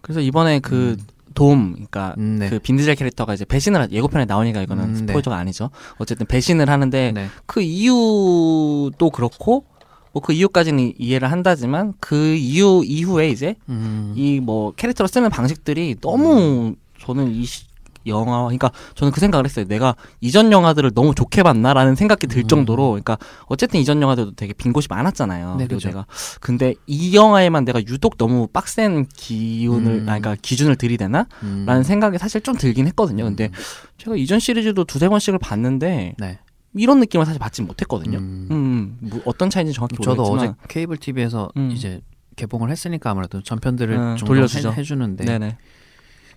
그래서 0.00 0.20
이번에 0.20 0.58
그 0.60 0.96
돔, 1.34 1.72
그러니까 1.72 2.14
음, 2.18 2.36
네. 2.38 2.50
그 2.50 2.58
빈디젤 2.58 2.94
캐릭터가 2.96 3.32
이제 3.34 3.44
배신을 3.46 3.80
하- 3.82 3.88
예고편에 3.90 4.26
나오니까 4.26 4.60
이거는 4.62 4.84
음, 4.84 4.90
네. 4.92 4.98
스포일러가 4.98 5.36
아니죠. 5.36 5.70
어쨌든 5.98 6.26
배신을 6.26 6.68
하는데 6.68 7.12
네. 7.12 7.28
그 7.46 7.62
이유도 7.62 9.10
그렇고 9.10 9.64
뭐 10.12 10.20
그 10.22 10.34
이유까지는 10.34 10.92
이해를 10.98 11.32
한다지만 11.32 11.94
그 12.00 12.34
이유 12.36 12.82
이후에 12.84 13.30
이제 13.30 13.54
음, 13.70 14.12
이뭐 14.14 14.72
캐릭터로 14.72 15.08
쓰는 15.08 15.30
방식들이 15.30 15.96
너무 16.02 16.74
저는 17.00 17.32
이 17.32 17.44
시- 17.46 17.64
영화 18.06 18.42
그러니까 18.44 18.70
저는 18.94 19.12
그 19.12 19.20
생각을 19.20 19.44
했어요. 19.44 19.66
내가 19.66 19.94
이전 20.20 20.52
영화들을 20.52 20.92
너무 20.94 21.14
좋게 21.14 21.42
봤나라는 21.42 21.94
생각이 21.94 22.26
들 22.26 22.42
음. 22.42 22.48
정도로 22.48 22.90
그러니까 22.90 23.18
어쨌든 23.46 23.80
이전 23.80 24.02
영화들도 24.02 24.32
되게 24.32 24.52
빈 24.52 24.72
곳이 24.72 24.88
많았잖아요. 24.90 25.56
네, 25.56 25.66
그죠. 25.66 25.88
내가 25.88 26.06
근데 26.40 26.74
이 26.86 27.14
영화에만 27.14 27.64
내가 27.64 27.80
유독 27.86 28.18
너무 28.18 28.46
빡센 28.46 29.06
기운을 29.06 29.92
음. 29.92 30.08
아니 30.08 30.20
그러니까 30.20 30.36
기준을 30.40 30.76
들이대나? 30.76 31.26
음. 31.42 31.64
라는 31.66 31.82
생각이 31.82 32.18
사실 32.18 32.40
좀 32.40 32.56
들긴 32.56 32.86
했거든요. 32.88 33.24
근데 33.24 33.50
제가 33.98 34.16
이전 34.16 34.38
시리즈도 34.38 34.84
두세 34.84 35.08
번씩을 35.08 35.38
봤는데 35.38 36.14
네. 36.18 36.38
이런 36.74 37.00
느낌을 37.00 37.26
사실 37.26 37.38
받지 37.38 37.62
못했거든요. 37.62 38.18
음. 38.18 38.48
음, 38.50 38.98
음. 39.02 39.08
뭐 39.10 39.20
어떤 39.24 39.50
차이인지 39.50 39.74
정확히 39.74 39.96
저도 40.02 40.22
모르겠지만 40.22 40.54
어제 40.58 40.68
케이블 40.68 40.96
TV에서 40.96 41.50
음. 41.56 41.70
이제 41.70 42.00
개봉을 42.36 42.70
했으니까 42.70 43.10
아무래도 43.10 43.42
전편들을 43.42 43.94
음, 43.94 44.16
종종 44.16 44.26
돌려주죠. 44.28 44.72
해, 44.72 44.76
해주는데 44.76 45.24
네네. 45.24 45.58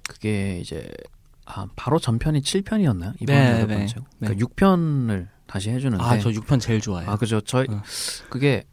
그게 0.07 0.59
이제 0.61 0.87
아 1.45 1.67
바로 1.75 1.99
전편이 1.99 2.41
7편이었나요? 2.41 3.13
이번 3.19 3.35
네, 3.35 3.51
여덟 3.51 3.67
네, 3.67 3.77
번째. 3.77 3.95
네. 4.19 4.27
그러니까 4.27 4.45
6편을 4.47 5.27
다시 5.47 5.69
해주는데 5.69 6.03
아, 6.03 6.17
저 6.19 6.29
6편 6.29 6.59
제일 6.59 6.81
좋아해요. 6.81 7.09
아 7.09 7.17
그죠 7.17 7.39
저희 7.41 7.67
어. 7.69 7.81
그게 8.29 8.63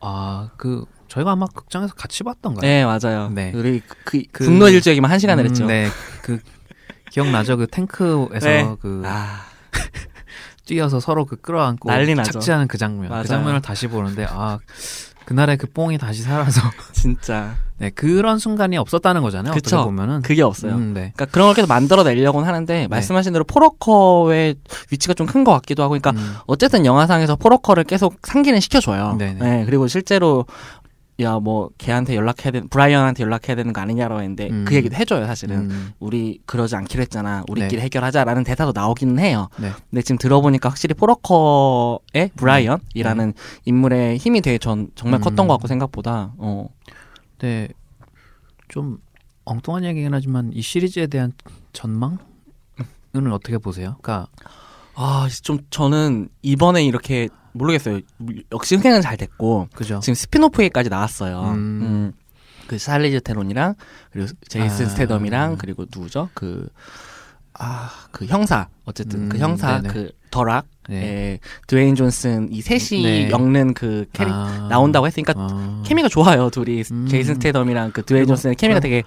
아그 0.00 0.84
저희가 1.08 1.32
아마 1.32 1.46
극장에서 1.46 1.94
같이 1.94 2.24
봤던가요? 2.24 2.60
네, 2.62 2.84
맞아요. 2.84 3.30
네. 3.30 3.52
우리 3.54 3.80
그, 4.04 4.22
그- 4.32 4.44
분노 4.44 4.68
일주기만 4.68 5.10
한 5.10 5.18
시간을 5.20 5.44
음, 5.44 5.48
했죠. 5.50 5.66
네, 5.66 5.88
그 6.22 6.40
기억나죠? 7.12 7.56
그 7.56 7.66
탱크에서 7.68 8.46
네. 8.48 8.76
그 8.80 9.02
아, 9.06 9.42
뛰어서 10.66 10.98
서로 10.98 11.24
그 11.26 11.36
끌어안고 11.36 11.88
난리 11.88 12.14
나죠. 12.16 12.32
착지하는 12.32 12.66
그 12.66 12.76
장면. 12.76 13.08
맞아요. 13.08 13.22
그 13.22 13.28
장면을 13.28 13.60
다시 13.62 13.86
보는데 13.86 14.26
아 14.28 14.58
그날의 15.26 15.58
그 15.58 15.66
뽕이 15.66 15.98
다시 15.98 16.22
살아서 16.22 16.60
진짜. 16.92 17.54
네 17.78 17.90
그런 17.90 18.38
순간이 18.38 18.78
없었다는 18.78 19.20
거잖아요. 19.20 19.52
그쵸. 19.52 19.76
어떻게 19.76 19.86
보면은 19.90 20.22
그게 20.22 20.40
없어요. 20.40 20.72
음, 20.76 20.94
네. 20.94 21.12
그러니까 21.14 21.26
그런 21.26 21.48
걸 21.48 21.54
계속 21.54 21.68
만들어내려고는 21.68 22.48
하는데 22.48 22.86
말씀하신 22.88 23.34
대로 23.34 23.44
포러커의 23.44 24.54
위치가 24.90 25.12
좀 25.12 25.26
큰 25.26 25.44
것 25.44 25.52
같기도 25.52 25.82
하고 25.82 25.90
그러니까 25.98 26.12
음, 26.12 26.36
어쨌든 26.46 26.86
영화상에서 26.86 27.36
폴 27.36 27.47
워커를 27.47 27.84
계속 27.84 28.16
상기는 28.22 28.60
시켜줘요. 28.60 29.16
네네. 29.18 29.34
네, 29.40 29.64
그리고 29.66 29.88
실제로 29.88 30.46
야 31.20 31.38
뭐 31.38 31.70
걔한테 31.78 32.14
연락해야 32.14 32.50
되는 32.52 32.68
브라이언한테 32.68 33.22
연락해야 33.22 33.56
되는 33.56 33.72
거 33.72 33.80
아니냐라고 33.80 34.20
했는데 34.20 34.50
음. 34.50 34.64
그 34.66 34.74
얘기도 34.74 34.96
해줘요 34.96 35.26
사실은 35.26 35.70
음, 35.70 35.92
우리 35.98 36.40
그러지 36.44 36.76
않기로 36.76 37.00
했잖아 37.02 37.42
우리끼리 37.48 37.76
네. 37.76 37.84
해결하자라는 37.84 38.44
대사도 38.44 38.72
나오기는 38.74 39.18
해요 39.18 39.48
네. 39.58 39.70
근데 39.90 40.02
지금 40.02 40.18
들어보니까 40.18 40.68
확실히 40.68 40.94
폴 40.94 41.31
워커의 41.31 42.30
브라이언이라는 42.36 43.32
인물의 43.64 44.18
힘이 44.18 44.42
되게 44.42 44.58
전 44.58 44.88
정말 44.94 45.20
음. 45.20 45.22
컸던 45.22 45.46
것 45.46 45.54
같고 45.54 45.68
생각보다 45.68 46.34
어 46.36 46.68
네. 47.38 47.68
좀 48.68 48.98
엉뚱한 49.44 49.84
얘기긴 49.84 50.12
하지만 50.12 50.50
이 50.52 50.60
시리즈에 50.60 51.06
대한 51.06 51.32
전망은 51.72 52.18
어떻게 53.32 53.58
보세요? 53.58 53.96
그러니까 54.02 54.28
아, 54.94 55.28
좀 55.42 55.58
저는 55.70 56.28
이번에 56.42 56.84
이렇게 56.84 57.28
모르겠어요. 57.56 58.00
역시 58.52 58.76
흥행은 58.76 59.00
잘 59.02 59.16
됐고 59.16 59.68
그죠? 59.74 60.00
지금 60.00 60.14
spin-off에까지 60.14 60.88
나왔어요. 60.90 61.40
음. 61.52 61.54
음. 61.82 62.12
그 62.66 62.78
샬리즈 62.78 63.20
테론이랑 63.20 63.74
그리고 64.12 64.28
제이슨 64.48 64.86
아. 64.86 64.88
스테덤이랑 64.88 65.56
그리고 65.58 65.84
누구죠? 65.94 66.30
그 66.34 66.68
아, 67.58 67.90
그 68.10 68.26
형사. 68.26 68.68
어쨌든 68.84 69.28
그 69.28 69.36
음, 69.36 69.40
형사 69.40 69.80
네네. 69.80 69.92
그 69.94 70.10
더락 70.30 70.66
네. 70.88 70.96
에 71.32 71.38
드웨인 71.66 71.94
존슨 71.94 72.52
이 72.52 72.60
셋이 72.60 73.02
네. 73.02 73.30
엮는 73.30 73.74
그 73.74 74.04
캐릭 74.12 74.32
아. 74.32 74.66
나온다고 74.70 75.06
했으니까 75.06 75.32
아. 75.36 75.82
케미가 75.86 76.08
좋아요. 76.08 76.50
둘이 76.50 76.82
음. 76.90 77.06
제이슨 77.08 77.34
스테덤이랑 77.34 77.92
그 77.92 78.02
드웨인 78.04 78.26
존슨의 78.26 78.56
케미가 78.56 78.80
그럼- 78.80 78.82
되게 78.90 79.02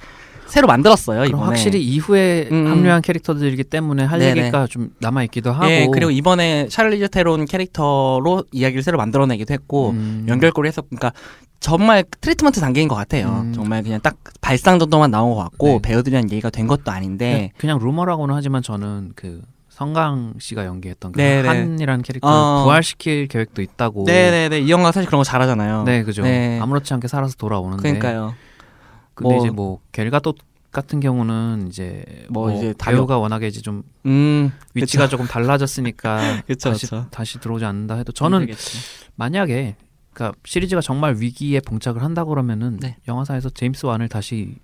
새로 0.49 0.67
만들었어요, 0.67 1.25
이번에. 1.25 1.43
확실히 1.43 1.81
이후에 1.83 2.49
음. 2.51 2.67
합류한 2.67 3.01
캐릭터들이기 3.01 3.63
때문에 3.65 4.03
할 4.03 4.19
네네. 4.19 4.41
얘기가 4.41 4.67
좀 4.67 4.89
남아 4.99 5.23
있기도 5.23 5.51
하고. 5.51 5.69
예, 5.69 5.87
그리고 5.91 6.11
이번에 6.11 6.67
샬리즈 6.69 7.09
테론 7.09 7.45
캐릭터로 7.45 8.43
이야기를 8.51 8.83
새로 8.83 8.97
만들어내기도 8.97 9.53
했고 9.53 9.91
음. 9.91 10.25
연결고리 10.27 10.67
해서 10.67 10.81
그러니까 10.81 11.13
정말 11.59 12.03
트리트먼트 12.21 12.59
단계인 12.61 12.87
것 12.87 12.95
같아요. 12.95 13.43
음. 13.45 13.53
정말 13.53 13.83
그냥 13.83 13.99
딱 14.01 14.15
발상 14.41 14.79
정도만 14.79 15.11
나온 15.11 15.35
것 15.35 15.37
같고 15.37 15.67
네. 15.67 15.79
배우들이랑 15.81 16.23
얘기가 16.31 16.49
된 16.49 16.67
것도 16.67 16.91
아닌데 16.91 17.51
그냥, 17.57 17.77
그냥 17.77 17.79
루머라고는 17.79 18.33
하지만 18.33 18.61
저는 18.61 19.11
그 19.15 19.41
성강 19.69 20.33
씨가 20.39 20.65
연기했던 20.65 21.13
그 21.13 21.17
네네. 21.17 21.47
한이라는 21.47 22.01
캐릭터를 22.03 22.35
어. 22.35 22.63
부활시킬 22.63 23.27
계획도 23.27 23.61
있다고. 23.61 24.03
네네네 24.05 24.59
이 24.59 24.69
영화 24.69 24.91
사실 24.91 25.07
그런 25.07 25.19
거 25.19 25.23
잘하잖아요. 25.23 25.83
네, 25.83 26.03
그죠. 26.03 26.23
네. 26.23 26.59
아무렇지 26.61 26.93
않게 26.93 27.07
살아서 27.07 27.35
돌아오는데. 27.37 27.81
그러니까요. 27.81 28.33
근데 29.19 29.35
뭐- 29.35 29.37
이제 29.45 29.49
뭐 29.51 29.79
겔가도 29.91 30.33
같은 30.71 30.99
경우는 30.99 31.65
이제 31.67 32.03
뭐 32.29 32.47
뭐, 32.49 32.55
이제 32.57 32.73
배우가 32.77 33.17
워낙에 33.17 33.47
이제 33.47 33.61
좀 33.61 33.83
음 34.05 34.51
위치가 34.75 35.07
조금 35.07 35.25
달라졌으니까 35.27 36.43
그쵸, 36.47 36.69
다시 36.71 36.85
그쵸. 36.85 37.05
다시 37.11 37.39
들어오지 37.39 37.65
않는다 37.65 37.95
해도 37.95 38.11
저는 38.11 38.47
만약에 39.15 39.75
그러니까 40.13 40.37
시리즈가 40.45 40.81
정말 40.81 41.15
위기에 41.17 41.59
봉착을 41.59 42.01
한다 42.03 42.23
그러면은 42.25 42.77
네. 42.79 42.97
영화사에서 43.07 43.49
제임스 43.49 43.85
완을 43.85 44.07
다시 44.09 44.55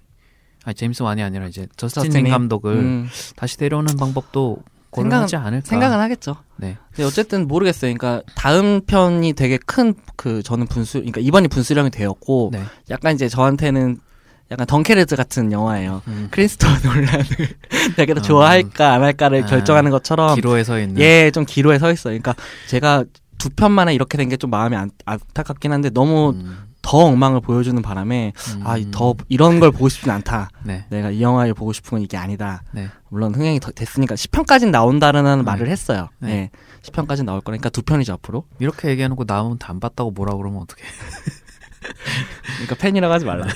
아니 0.64 0.74
제임스 0.76 1.04
완이 1.04 1.22
아니라 1.22 1.48
이제 1.48 1.68
저스틴 1.78 2.30
감독을 2.30 2.74
음, 2.76 3.08
다시 3.36 3.58
데려오는 3.58 3.96
방법도 3.98 4.58
고려하지 4.90 5.36
않을까. 5.36 5.68
생각은 5.68 6.00
하겠죠. 6.00 6.38
네. 6.56 6.78
근데 6.92 7.04
어쨌든 7.04 7.48
모르겠어요. 7.48 7.94
그러니까 7.94 8.24
다음 8.36 8.82
편이 8.86 9.34
되게 9.34 9.58
큰 9.58 9.94
그 10.16 10.42
저는 10.42 10.68
분수 10.68 11.00
그러니까 11.00 11.20
이번이 11.22 11.50
분수령이 11.50 11.90
되었고 11.92 12.50
네. 12.54 12.64
약간 12.90 13.14
이제 13.14 13.28
저한테는 13.28 14.00
약간 14.52 14.68
덩케르즈 14.68 15.16
같은 15.16 15.52
영화예요. 15.52 16.02
음, 16.08 16.28
크리스토 16.32 16.68
놀란을 16.84 17.26
내가 17.98 18.14
더 18.14 18.20
음. 18.20 18.24
좋아할까 18.24 18.94
안 18.94 19.04
할까를 19.04 19.44
아, 19.44 19.46
결정하는 19.48 19.92
것처럼 19.92 20.36
기로에 20.36 20.64
서 20.64 20.80
있는. 20.80 21.02
예, 21.02 21.32
좀 21.32 21.46
기로에 21.46 21.80
서 21.80 21.92
있어요. 21.92 22.12
그러니까 22.20 22.36
제가 22.68 23.04
두 23.38 23.50
편만에 23.50 23.94
이렇게 23.94 24.18
된 24.18 24.30
게 24.30 24.38
좀 24.38 24.50
마음이 24.52 24.76
안, 24.76 24.92
안타깝긴 25.06 25.72
한데 25.74 25.90
너무 25.90 26.30
음, 26.36 26.58
더 26.82 27.00
엉망을 27.00 27.42
보여주는 27.42 27.80
바람에 27.82 28.34
음, 28.56 28.62
아, 28.64 28.78
더 28.92 29.16
이런 29.30 29.60
걸 29.60 29.72
보고 29.72 29.90
싶진 29.90 30.12
않다. 30.12 30.50
네. 30.64 30.86
내가 30.90 31.10
이 31.10 31.22
영화를 31.22 31.56
보고 31.56 31.74
싶은 31.74 31.90
건 31.92 32.02
이게 32.02 32.16
아니다. 32.16 32.62
네. 32.72 32.88
물론 33.10 33.34
흥행이 33.34 33.60
더 33.60 33.72
됐으니까 33.72 34.14
10편까지는 34.14 34.70
나온다는 34.70 35.38
네. 35.40 35.44
말을 35.44 35.68
했어요. 35.68 36.10
네. 36.20 36.28
네. 36.28 36.50
10편까지 36.84 37.26
나올 37.26 37.42
거니까 37.42 37.70
두 37.70 37.82
편이죠, 37.82 38.14
앞으로. 38.14 38.44
이렇게 38.60 38.90
얘기해놓고 38.90 39.24
나오면 39.26 39.58
안 39.64 39.80
봤다고 39.80 40.12
뭐라 40.12 40.36
그러면 40.36 40.62
어떡해. 40.62 40.84
그러니까 42.56 42.76
팬이라고 42.76 43.14
하지 43.14 43.26
말라고. 43.26 43.52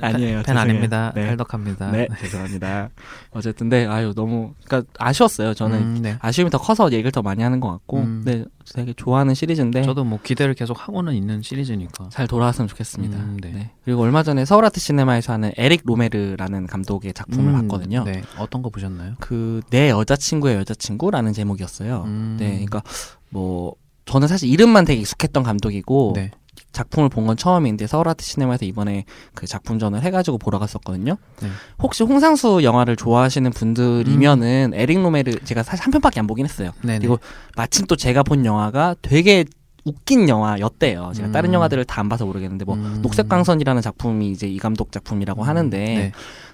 아니에요. 0.00 0.36
팬 0.36 0.42
죄송해요. 0.44 0.60
아닙니다. 0.60 1.12
네. 1.14 1.26
탈덕합니다. 1.28 1.90
네, 1.90 2.08
죄송합니다. 2.20 2.90
어쨌든 3.30 3.68
네, 3.68 3.86
아유 3.86 4.12
너무 4.14 4.52
그러니까 4.64 4.90
아쉬웠어요. 4.98 5.54
저는 5.54 5.78
음, 5.78 5.98
네. 6.02 6.16
아쉬움이 6.20 6.50
더 6.50 6.58
커서 6.58 6.90
얘기를 6.92 7.10
더 7.10 7.22
많이 7.22 7.42
하는 7.42 7.60
것 7.60 7.70
같고, 7.70 7.98
음. 7.98 8.22
네, 8.24 8.44
되게 8.74 8.92
좋아하는 8.94 9.34
시리즈인데 9.34 9.82
저도 9.82 10.04
뭐 10.04 10.18
기대를 10.22 10.54
계속 10.54 10.86
하고는 10.86 11.14
있는 11.14 11.42
시리즈니까. 11.42 12.08
잘 12.10 12.26
돌아왔으면 12.26 12.68
좋겠습니다. 12.68 13.16
음, 13.16 13.38
네. 13.40 13.50
네. 13.52 13.70
그리고 13.84 14.02
얼마 14.02 14.22
전에 14.22 14.44
서울 14.44 14.64
아트 14.64 14.80
시네마에서 14.80 15.32
하는 15.32 15.52
에릭 15.56 15.82
로메르라는 15.84 16.66
감독의 16.66 17.12
작품을 17.14 17.54
음, 17.54 17.68
봤거든요. 17.68 18.04
네. 18.04 18.22
어떤 18.38 18.62
거 18.62 18.70
보셨나요? 18.70 19.14
그 19.20 19.60
내 19.70 19.90
여자친구의 19.90 20.56
여자친구라는 20.56 21.32
제목이었어요. 21.32 22.04
음. 22.06 22.36
네, 22.38 22.50
그러니까 22.50 22.82
뭐 23.30 23.74
저는 24.04 24.28
사실 24.28 24.48
이름만 24.50 24.84
되게 24.84 25.00
익숙했던 25.00 25.42
감독이고 25.42 26.12
네. 26.14 26.30
작품을 26.74 27.08
본 27.08 27.24
건 27.24 27.38
처음인데 27.38 27.86
서울아트 27.86 28.22
시네마에서 28.22 28.66
이번에 28.66 29.04
그 29.34 29.46
작품전을 29.46 30.02
해가지고 30.02 30.36
보러 30.36 30.58
갔었거든요. 30.58 31.16
네. 31.40 31.48
혹시 31.78 32.04
홍상수 32.04 32.60
영화를 32.62 32.96
좋아하시는 32.96 33.50
분들이면은 33.50 34.72
에릭 34.74 35.00
로메르 35.02 35.38
제가 35.44 35.62
사실 35.62 35.84
한 35.86 35.90
편밖에 35.92 36.20
안 36.20 36.26
보긴 36.26 36.44
했어요. 36.44 36.72
네. 36.82 36.98
그리고 36.98 37.18
마침 37.56 37.86
또 37.86 37.96
제가 37.96 38.22
본 38.22 38.44
영화가 38.44 38.96
되게 39.00 39.44
웃긴 39.84 40.28
영화였대요. 40.28 41.12
제가 41.14 41.30
다른 41.30 41.50
음. 41.50 41.54
영화들을 41.54 41.84
다 41.84 42.04
안 42.04 42.08
봐서 42.08 42.26
모르겠는데 42.26 42.64
뭐 42.64 42.74
음. 42.74 42.98
녹색광선이라는 43.02 43.80
작품이 43.80 44.30
이제 44.30 44.46
이 44.46 44.58
감독 44.58 44.90
작품이라고 44.92 45.42
하는데 45.44 45.78
네. 45.78 46.12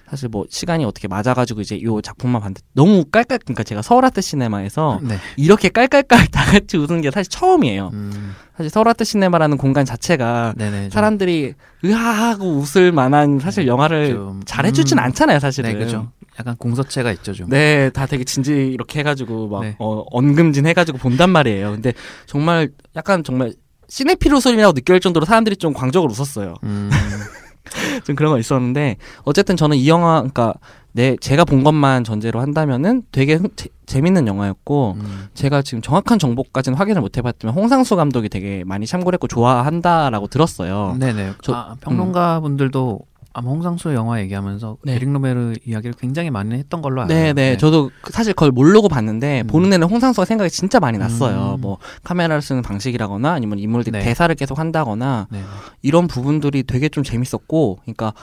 사실 0.09 0.29
뭐 0.29 0.45
시간이 0.49 0.85
어떻게 0.85 1.07
맞아가지고 1.07 1.61
이제 1.61 1.81
요 1.81 1.99
작품만 2.01 2.41
봤는데 2.41 2.61
너무 2.73 3.03
깔깔 3.05 3.39
그러니까 3.39 3.63
제가 3.63 3.81
서울 3.81 4.05
아트 4.05 4.21
시네마에서 4.21 4.99
네. 5.01 5.15
이렇게 5.37 5.69
깔깔깔 5.69 6.27
다 6.31 6.45
같이 6.45 6.77
웃은 6.77 7.01
게 7.01 7.09
사실 7.11 7.29
처음이에요. 7.29 7.89
음. 7.93 8.33
사실 8.55 8.69
서울 8.69 8.87
아트 8.89 9.03
시네마라는 9.03 9.57
공간 9.57 9.83
자체가 9.85 10.53
네네. 10.57 10.81
좀- 10.83 10.89
사람들이 10.91 11.53
으하하고 11.83 12.45
웃을 12.57 12.91
만한 12.91 13.39
사실 13.39 13.65
영화를 13.67 14.11
좀, 14.13 14.41
잘해주진 14.45 14.99
음. 14.99 15.03
않잖아요, 15.05 15.39
사실은. 15.39 15.71
네, 15.73 15.77
그죠. 15.79 16.11
약간 16.41 16.55
공서체가 16.57 17.11
있죠, 17.13 17.33
좀. 17.33 17.49
네, 17.49 17.89
다 17.91 18.05
되게 18.05 18.23
진지 18.23 18.51
이렇게 18.51 18.99
해가지고 18.99 19.47
막 19.47 19.61
네. 19.61 19.75
어, 19.79 20.03
언금진 20.11 20.65
해가지고 20.65 20.97
본단 20.97 21.29
말이에요. 21.29 21.71
근데 21.71 21.93
정말 22.25 22.69
약간 22.95 23.23
정말 23.23 23.53
시네피로소리라고 23.87 24.73
느껴질 24.73 24.99
정도로 25.01 25.25
사람들이 25.25 25.57
좀 25.57 25.73
광적으로 25.73 26.11
웃었어요. 26.11 26.55
음. 26.63 26.89
좀 28.05 28.15
그런 28.15 28.31
거 28.31 28.39
있었는데 28.39 28.97
어쨌든 29.23 29.55
저는 29.55 29.77
이 29.77 29.87
영화 29.87 30.15
그러니까 30.17 30.53
내 30.93 31.15
제가 31.21 31.45
본 31.45 31.63
것만 31.63 32.03
전제로 32.03 32.41
한다면은 32.41 33.03
되게 33.13 33.35
흥- 33.35 33.49
재, 33.55 33.69
재밌는 33.85 34.27
영화였고 34.27 34.95
음. 34.99 35.27
제가 35.33 35.61
지금 35.61 35.81
정확한 35.81 36.19
정보까지는 36.19 36.77
확인을 36.77 37.01
못 37.01 37.17
해봤지만 37.17 37.55
홍상수 37.55 37.95
감독이 37.95 38.27
되게 38.29 38.63
많이 38.65 38.85
참고를 38.87 39.15
했고 39.15 39.27
좋아한다라고 39.27 40.27
들었어요. 40.27 40.97
네네. 40.99 41.33
저- 41.43 41.53
아, 41.53 41.75
평론가 41.79 42.41
분들도 42.41 42.99
아마 43.33 43.49
홍상수 43.49 43.93
영화 43.93 44.19
얘기하면서 44.21 44.77
네. 44.83 44.95
에릭 44.95 45.09
로메르 45.11 45.53
이야기를 45.65 45.93
굉장히 45.97 46.29
많이 46.29 46.53
했던 46.55 46.81
걸로 46.81 47.01
알아요. 47.01 47.15
네, 47.15 47.33
네. 47.33 47.55
저도 47.57 47.89
그- 48.01 48.11
사실 48.11 48.33
그걸 48.33 48.51
모르고 48.51 48.89
봤는데 48.89 49.41
음. 49.41 49.47
보는 49.47 49.69
내내 49.69 49.85
홍상수가 49.85 50.25
생각이 50.25 50.49
진짜 50.49 50.79
많이 50.81 50.97
났어요. 50.97 51.55
음. 51.55 51.61
뭐 51.61 51.77
카메라를 52.03 52.41
쓰는 52.41 52.61
방식이라거나 52.61 53.31
아니면 53.31 53.59
인물들이 53.59 53.97
네. 53.97 54.03
대사를 54.03 54.33
계속 54.35 54.59
한다거나 54.59 55.27
네. 55.31 55.41
이런 55.81 56.07
부분들이 56.07 56.63
되게 56.63 56.89
좀 56.89 57.03
재밌었고, 57.03 57.79
그러니까 57.83 58.13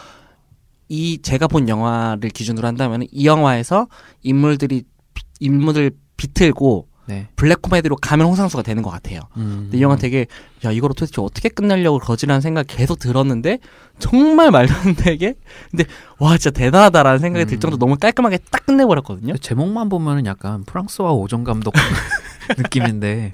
이 0.90 1.20
제가 1.22 1.48
본 1.48 1.68
영화를 1.68 2.28
기준으로 2.30 2.66
한다면 2.66 3.04
이 3.10 3.26
영화에서 3.26 3.88
인물들이 4.22 4.84
비- 5.14 5.22
인물을 5.40 5.90
비틀고 6.18 6.88
네. 7.08 7.28
블랙 7.36 7.62
코미디로 7.62 7.96
가면 7.96 8.26
홍상수가 8.26 8.62
되는 8.62 8.82
것 8.82 8.90
같아요. 8.90 9.20
음. 9.38 9.62
근데 9.64 9.78
이 9.78 9.82
영화 9.82 9.96
되게 9.96 10.26
야 10.64 10.70
이거를 10.70 10.94
도대체 10.94 11.22
어떻게 11.22 11.48
끝내려고 11.48 11.98
그러지라는 11.98 12.42
생각 12.42 12.66
계속 12.68 12.98
들었는데 12.98 13.58
정말 13.98 14.50
말도 14.50 14.74
안 14.74 14.94
되게 14.94 15.34
근데 15.70 15.84
와 16.18 16.36
진짜 16.36 16.50
대단하다라는 16.50 17.18
생각이 17.18 17.46
들 17.46 17.56
음. 17.56 17.60
정도 17.60 17.76
로 17.76 17.78
너무 17.78 17.96
깔끔하게 17.96 18.38
딱 18.50 18.66
끝내버렸거든요. 18.66 19.38
제목만 19.38 19.88
보면은 19.88 20.26
약간 20.26 20.64
프랑스와 20.64 21.12
오정 21.12 21.44
감독 21.44 21.72
느낌인데. 22.58 23.30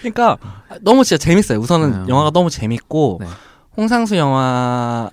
그러니까 0.00 0.38
너무 0.80 1.04
진짜 1.04 1.22
재밌어요. 1.22 1.58
우선은 1.58 1.94
음. 1.94 2.08
영화가 2.08 2.30
너무 2.30 2.48
재밌고 2.48 3.18
네. 3.20 3.26
홍상수 3.76 4.16
영화 4.16 5.10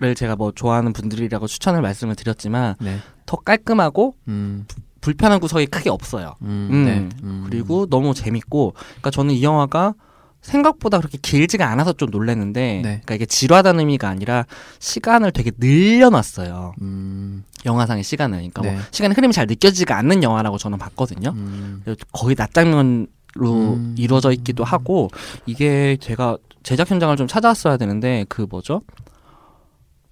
를 0.00 0.16
제가 0.16 0.34
뭐 0.34 0.50
좋아하는 0.52 0.92
분들이라고 0.92 1.46
추천을 1.46 1.80
말씀을 1.80 2.16
드렸지만 2.16 2.74
네. 2.80 2.98
더 3.26 3.36
깔끔하고 3.36 4.16
음. 4.26 4.66
불편한 5.04 5.38
구석이 5.38 5.66
크게 5.66 5.90
없어요. 5.90 6.36
음. 6.40 6.68
음. 6.72 6.84
네. 6.86 7.08
음. 7.22 7.44
그리고 7.46 7.84
너무 7.84 8.14
재밌고 8.14 8.72
그러니까 8.74 9.10
저는 9.10 9.34
이 9.34 9.42
영화가 9.42 9.92
생각보다 10.40 10.98
그렇게 10.98 11.18
길지가 11.20 11.68
않아서 11.70 11.92
좀 11.92 12.08
놀랐는데 12.10 12.60
네. 12.76 12.80
그러니까 12.82 13.14
이게 13.16 13.26
지루하다는 13.26 13.80
의미가 13.80 14.08
아니라 14.08 14.46
시간을 14.78 15.32
되게 15.32 15.50
늘려놨어요. 15.58 16.74
음. 16.80 17.44
영화상의 17.66 18.02
시간을. 18.02 18.38
그러니까 18.38 18.62
네. 18.62 18.72
뭐 18.72 18.80
시간의 18.90 19.14
흐름이 19.14 19.34
잘 19.34 19.46
느껴지지가 19.46 19.94
않는 19.98 20.22
영화라고 20.22 20.56
저는 20.56 20.78
봤거든요. 20.78 21.30
음. 21.36 21.84
거의 22.12 22.34
낮장면으로 22.38 23.06
음. 23.42 23.94
이루어져 23.98 24.32
있기도 24.32 24.64
하고 24.64 25.10
이게 25.44 25.98
제가 26.00 26.38
제작 26.62 26.90
현장을 26.90 27.14
좀 27.18 27.26
찾아왔어야 27.26 27.76
되는데 27.76 28.24
그 28.30 28.46
뭐죠 28.48 28.80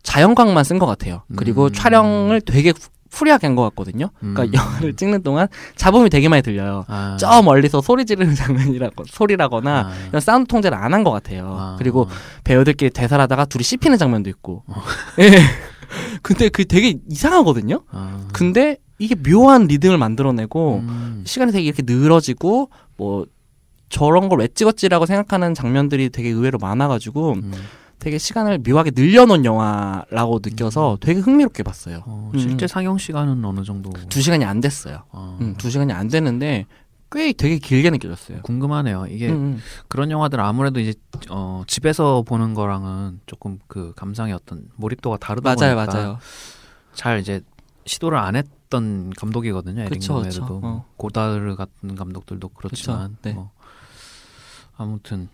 자연광만 0.03 0.65
쓴 0.65 0.79
것 0.79 0.85
같아요. 0.85 1.23
그리고 1.37 1.67
음. 1.67 1.73
촬영을 1.73 2.43
되게 2.43 2.75
후- 3.13 3.19
후리하게 3.19 3.47
한 3.47 3.57
것 3.57 3.63
같거든요. 3.71 4.09
그러니까 4.19 4.45
음. 4.45 4.55
영화를 4.55 4.95
찍는 4.95 5.23
동안 5.23 5.47
잡음이 5.77 6.09
되게 6.11 6.29
많이 6.29 6.43
들려요. 6.43 6.85
아. 6.89 7.17
저 7.21 7.43
멀리서 7.43 7.81
소리 7.83 8.05
지르는 8.07 8.35
장면이라고 8.35 9.05
소리라거나 9.07 9.81
아. 9.81 9.93
이런 10.09 10.21
사운드 10.21 10.49
통제를 10.49 10.77
안 10.77 10.93
한 10.95 11.05
것 11.05 11.11
같아요. 11.11 11.55
아. 11.59 11.77
그리고 11.79 12.09
배우들끼리 12.45 12.91
대사를 12.91 13.21
하다가 13.23 13.45
둘이 13.47 13.63
씹히는 13.65 13.99
장면도 13.99 14.31
있고. 14.31 14.63
어. 14.67 14.75
예. 15.21 15.31
근데 16.23 16.49
그 16.49 16.65
되게 16.65 16.99
이상하거든요. 17.11 17.83
아. 17.91 18.27
근데 18.33 18.79
이게 18.99 19.15
묘한 19.15 19.67
리듬을 19.67 19.99
만들어내고 19.99 20.77
음. 20.87 21.23
시간이 21.27 21.53
되게 21.53 21.67
이렇게 21.67 21.83
늘어지고 21.85 22.71
뭐 22.97 23.27
저런 23.89 24.29
걸 24.31 24.41
왜 24.41 24.49
찍었지라고 24.49 25.05
생각하는 25.07 25.53
장면들이 25.55 26.09
되게 26.11 26.31
의외로 26.31 26.57
많아가지고 26.59 27.33
음. 27.33 27.53
되게 28.03 28.19
시간을 28.19 28.59
묘하게 28.67 28.91
늘려놓은 28.97 29.45
영화라고 29.45 30.41
느껴서 30.43 30.99
되게 31.01 31.21
흥미롭게 31.21 31.63
봤어요. 31.63 32.03
어, 32.05 32.33
음. 32.35 32.39
실제 32.39 32.67
상영 32.67 32.99
시간은 32.99 33.45
어느 33.45 33.63
정도? 33.63 33.93
두 34.09 34.21
시간이 34.21 34.45
안 34.45 34.61
됐어요. 34.61 35.05
아. 35.13 35.39
음, 35.41 35.55
두 35.57 35.71
시간이 35.71 35.93
안 35.93 36.09
됐는데 36.09 36.67
꽤 37.13 37.33
되게 37.33 37.59
길게 37.59 37.91
느껴졌어요. 37.91 38.43
궁금하네요. 38.43 39.07
이게 39.09 39.29
음, 39.29 39.35
음. 39.35 39.61
그런 39.87 40.11
영화들 40.11 40.41
아무래도 40.41 40.81
이제 40.81 40.95
어, 41.31 41.63
집에서 41.69 42.23
보는 42.23 42.55
거랑은 42.55 43.21
조금 43.27 43.61
그 43.69 43.93
감상의 43.95 44.35
어떤 44.35 44.69
몰입도가 44.75 45.19
다르다 45.19 45.55
맞아요, 45.55 45.77
보니까 45.77 45.93
맞아요. 45.93 46.19
잘 46.95 47.21
이제 47.21 47.41
시도를 47.87 48.19
안 48.19 48.35
했던 48.35 49.11
감독이거든요. 49.11 49.83
에릭 49.83 49.91
그쵸, 50.01 50.15
로메르도 50.15 50.41
그쵸. 50.41 50.59
뭐 50.59 50.71
어. 50.71 50.87
고다르 50.97 51.55
같은 51.55 51.95
감독들도 51.95 52.49
그렇지만 52.49 53.11
그쵸, 53.11 53.19
네. 53.23 53.33
뭐 53.35 53.53
아무튼 54.77 55.29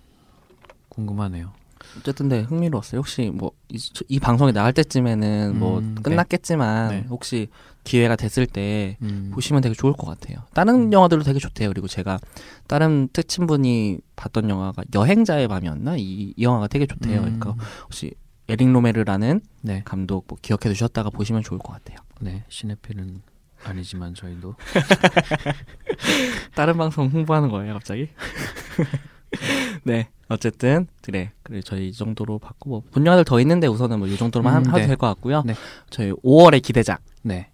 궁금하네요. 0.90 1.52
어쨌든 1.98 2.28
네 2.28 2.40
흥미로웠어요. 2.42 3.00
혹시 3.00 3.30
뭐이 3.30 4.18
방송이 4.20 4.52
나갈 4.52 4.72
때쯤에는 4.72 5.58
뭐 5.58 5.78
음, 5.78 5.94
네. 5.96 6.02
끝났겠지만 6.02 6.88
네. 6.90 7.06
혹시 7.08 7.48
기회가 7.84 8.16
됐을 8.16 8.46
때 8.46 8.96
음. 9.02 9.30
보시면 9.32 9.62
되게 9.62 9.74
좋을 9.74 9.92
것 9.92 10.06
같아요. 10.06 10.38
다른 10.54 10.92
영화들도 10.92 11.24
되게 11.24 11.38
좋대요. 11.38 11.68
그리고 11.68 11.88
제가 11.88 12.18
다른 12.66 13.08
특친 13.12 13.46
분이 13.46 13.98
봤던 14.16 14.50
영화가 14.50 14.82
여행자의 14.94 15.48
밤이었나 15.48 15.96
이, 15.96 16.34
이 16.36 16.42
영화가 16.42 16.68
되게 16.68 16.86
좋대요. 16.86 17.20
음. 17.20 17.38
그러니까 17.38 17.54
혹시 17.84 18.12
에릭 18.48 18.70
로메르라는 18.70 19.40
네, 19.62 19.82
감독 19.84 20.24
뭐 20.28 20.38
기억해 20.40 20.68
두셨다가 20.68 21.10
보시면 21.10 21.42
좋을 21.42 21.58
것 21.58 21.72
같아요. 21.72 21.98
네 22.20 22.44
시네필은 22.48 23.22
아니지만 23.64 24.14
저희도 24.14 24.54
다른 26.54 26.76
방송 26.76 27.08
홍보하는 27.08 27.50
거예요, 27.50 27.74
갑자기? 27.74 28.08
네. 29.84 30.08
어쨌든 30.30 30.86
그래 31.00 31.32
그래 31.42 31.62
저희 31.62 31.88
이 31.88 31.92
정도로 31.92 32.38
봤고 32.38 32.68
뭐본 32.70 33.06
영화들 33.06 33.24
더 33.24 33.40
있는데 33.40 33.66
우선은 33.66 33.98
뭐 33.98 34.08
이 34.08 34.16
정도로만 34.16 34.52
음, 34.54 34.56
하- 34.56 34.60
해도 34.70 34.76
네. 34.78 34.86
될것 34.86 35.08
같고요. 35.16 35.42
네. 35.46 35.54
저희 35.90 36.12
5월의 36.12 36.62
기대작을 36.62 36.98
네, 37.22 37.50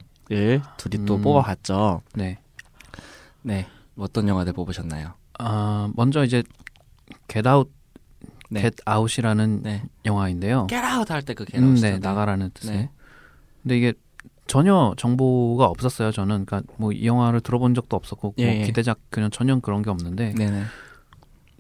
둘이 0.77 1.05
또 1.07 1.17
음. 1.17 1.23
뽑아봤죠. 1.23 2.03
네. 2.15 2.39
네. 3.43 3.67
어떤 3.97 4.27
영화들 4.27 4.53
뽑으셨나요? 4.55 5.13
아 5.39 5.89
먼저 5.95 6.25
이제 6.25 6.43
Get 7.29 7.49
Out, 7.49 7.71
네. 8.51 8.61
Get 8.63 8.77
Out이라는 8.89 9.63
네. 9.63 9.83
영화인데요. 10.05 10.67
깨라웃 10.67 11.09
할때 11.11 11.35
그 11.35 11.45
음, 11.55 11.77
깨라웃. 11.77 11.81
네, 11.81 11.99
나가라는 11.99 12.51
뜻의. 12.55 12.77
네. 12.77 12.91
근데 13.63 13.77
이게 13.79 13.93
전혀 14.47 14.95
정보가 14.97 15.67
없었어요. 15.67 16.11
저는 16.11 16.45
그러니까 16.45 16.73
뭐 16.77 16.91
이 16.93 17.07
영화를 17.07 17.41
들어본 17.41 17.75
적도 17.75 17.97
없었고 17.97 18.35
예, 18.39 18.47
뭐 18.47 18.55
예. 18.57 18.63
기대작 18.63 18.99
그냥 19.11 19.31
전혀 19.31 19.59
그런 19.61 19.83
게 19.83 19.91
없는데 19.91 20.35
네네. 20.35 20.65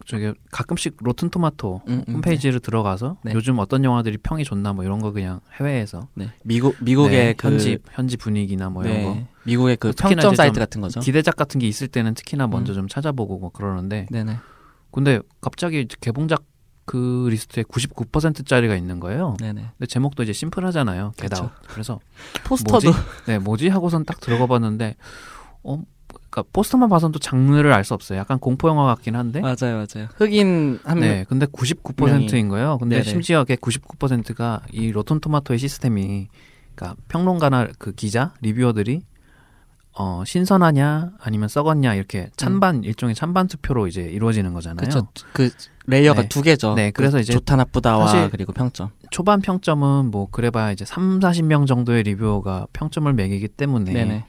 저게 0.06 0.34
가끔씩 0.50 0.96
로튼 1.00 1.30
토마토 1.30 1.82
음, 1.88 2.04
음, 2.08 2.14
홈페이지를 2.14 2.60
들어가서 2.60 3.16
네. 3.24 3.32
요즘 3.34 3.58
어떤 3.58 3.84
영화들이 3.84 4.18
평이 4.18 4.44
좋나 4.44 4.72
뭐 4.72 4.84
이런 4.84 5.00
거 5.00 5.12
그냥 5.12 5.40
해외에서 5.58 6.08
네. 6.14 6.30
미국 6.44 6.76
미국의 6.80 7.10
네, 7.10 7.32
그 7.34 7.48
현지 7.48 7.78
현지 7.92 8.16
분위기나 8.16 8.68
뭐 8.70 8.84
이런 8.84 8.96
네. 8.96 9.04
거 9.04 9.26
미국의 9.44 9.76
그 9.76 9.92
특히나 9.92 10.22
평점 10.22 10.34
사이트 10.34 10.54
좀 10.54 10.60
같은 10.62 10.80
거죠. 10.80 11.00
기대작 11.00 11.36
같은 11.36 11.58
게 11.58 11.66
있을 11.66 11.88
때는 11.88 12.14
특히나 12.14 12.46
먼저 12.46 12.72
음. 12.72 12.74
좀 12.74 12.88
찾아보고 12.88 13.38
뭐 13.38 13.50
그러는데 13.50 14.06
네네. 14.10 14.36
근데 14.90 15.20
갑자기 15.40 15.86
개봉작 16.00 16.44
그 16.86 17.28
리스트에 17.30 17.62
99%짜리가 17.62 18.76
있는 18.76 19.00
거예요. 19.00 19.36
네네. 19.40 19.70
근데 19.78 19.86
제목도 19.86 20.22
이제 20.22 20.32
심플하잖아요. 20.32 21.12
그쵸. 21.18 21.28
겟아웃. 21.36 21.50
그래서 21.68 22.00
포스터도 22.44 22.90
뭐지? 22.90 23.00
네, 23.26 23.38
뭐지 23.38 23.68
하고선 23.68 24.04
딱 24.04 24.20
들어가 24.20 24.46
봤는데 24.46 24.96
어 25.62 25.82
그러니까 26.34 26.50
포스터만 26.52 26.88
봐선 26.88 27.12
또 27.12 27.20
장르를 27.20 27.72
알 27.72 27.84
수 27.84 27.94
없어요. 27.94 28.18
약간 28.18 28.38
공포 28.38 28.68
영화 28.68 28.86
같긴 28.86 29.14
한데. 29.14 29.40
맞아요, 29.40 29.84
맞아요. 29.86 30.08
흑인 30.16 30.80
한 30.84 30.98
명. 30.98 31.08
네, 31.08 31.24
근데 31.28 31.44
99%인 31.46 32.48
거예요. 32.48 32.78
근데 32.78 32.96
네네. 32.96 33.08
심지어 33.08 33.44
그게 33.44 33.56
99%가 33.56 34.62
이 34.72 34.90
로튼 34.90 35.20
토마토의 35.20 35.58
시스템이 35.58 36.28
그러니까 36.74 37.00
평론가나 37.08 37.68
그 37.78 37.92
기자, 37.92 38.32
reviewer들이 38.40 39.02
어 39.96 40.24
신선하냐 40.26 41.12
아니면 41.20 41.48
썩었냐 41.48 41.94
이렇게 41.94 42.30
찬반 42.36 42.82
일종의 42.82 43.14
찬반 43.14 43.46
투표로 43.46 43.86
이제 43.86 44.00
이루어지는 44.00 44.54
거잖아요. 44.54 44.88
그렇죠. 44.88 45.06
그 45.34 45.50
레이어가 45.86 46.22
네. 46.22 46.28
두 46.28 46.40
개죠. 46.42 46.74
네, 46.74 46.90
그래서 46.90 47.18
그 47.18 47.20
이제 47.20 47.32
좋다 47.34 47.56
나쁘다와 47.56 48.30
그리고 48.30 48.52
평점. 48.52 48.90
초반 49.10 49.40
평점은 49.42 50.10
뭐 50.10 50.28
그래봐야 50.30 50.72
이제 50.72 50.86
3, 50.86 51.20
40명 51.20 51.66
정도의 51.68 52.02
reviewer가 52.02 52.66
평점을 52.72 53.12
매기기 53.12 53.48
때문에 53.48 53.92
네네. 53.92 54.24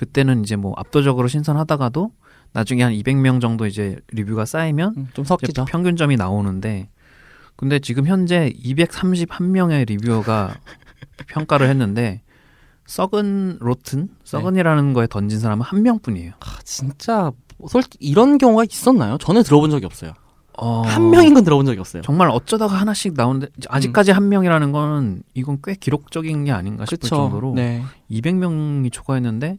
그때는 0.00 0.44
이제 0.44 0.56
뭐 0.56 0.72
압도적으로 0.78 1.28
신선하다가도 1.28 2.10
나중에 2.54 2.82
한 2.82 2.94
200명 2.94 3.38
정도 3.38 3.66
이제 3.66 3.98
리뷰가 4.12 4.46
쌓이면 4.46 4.94
음, 4.96 5.08
좀 5.12 5.26
섞이죠. 5.26 5.66
평균점이 5.66 6.16
나오는데 6.16 6.88
근데 7.54 7.78
지금 7.80 8.06
현재 8.06 8.50
231명의 8.64 9.86
reviewer가 9.86 10.54
평가를 11.28 11.68
했는데 11.68 12.22
썩은 12.86 13.58
로튼 13.60 14.08
썩은이라는 14.24 14.94
거에 14.94 15.06
던진 15.06 15.38
사람은 15.38 15.66
한 15.66 15.82
명뿐이에요. 15.82 16.32
아, 16.40 16.58
진짜 16.64 17.30
솔직히 17.68 17.98
이런 18.00 18.38
경우가 18.38 18.64
있었나요? 18.64 19.18
저는 19.18 19.42
들어본 19.42 19.68
적이 19.68 19.84
없어요. 19.84 20.12
어, 20.56 20.80
한 20.80 21.10
명인 21.10 21.34
건 21.34 21.44
들어본 21.44 21.66
적이 21.66 21.80
없어요. 21.80 22.00
정말 22.00 22.30
어쩌다가 22.30 22.74
하나씩 22.74 23.12
나오는데 23.12 23.48
음. 23.54 23.62
아직까지 23.68 24.12
한 24.12 24.30
명이라는 24.30 24.72
거는 24.72 25.24
이건 25.34 25.58
꽤 25.62 25.74
기록적인 25.74 26.44
게 26.44 26.52
아닌가 26.52 26.86
싶을 26.86 27.00
그쵸. 27.00 27.16
정도로 27.16 27.52
네. 27.54 27.82
200명이 28.10 28.90
초과했는데 28.90 29.58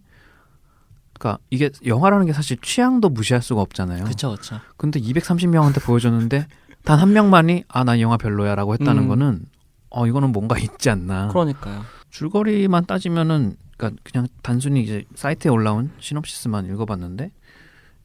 그러니까 1.22 1.38
이게 1.52 1.70
영화라는 1.86 2.26
게 2.26 2.34
사실 2.34 2.58
취향도 2.58 3.10
무시할 3.10 3.44
수가 3.44 3.62
없잖아요. 3.62 4.06
그쵸, 4.06 4.32
그쵸. 4.32 4.60
근데 4.78 5.00
230명한테 5.00 5.84
보여줬는데 5.84 6.48
단 6.84 7.00
한 7.00 7.14
명만이 7.14 7.66
아나 7.68 8.00
영화 8.00 8.18
별로야라고 8.18 8.74
했다는 8.74 9.04
음. 9.04 9.08
거는 9.08 9.46
어 9.92 10.08
이거는 10.08 10.32
뭔가 10.32 10.58
있지 10.58 10.90
않나. 10.90 11.28
그러니까요. 11.28 11.84
줄거리만 12.10 12.88
따지면은 12.88 13.56
그러니까 13.78 14.02
그냥 14.04 14.28
단순히 14.42 14.82
이제 14.82 15.06
사이트에 15.14 15.52
올라온 15.52 15.92
시놉시스만 16.00 16.66
읽어봤는데 16.66 17.32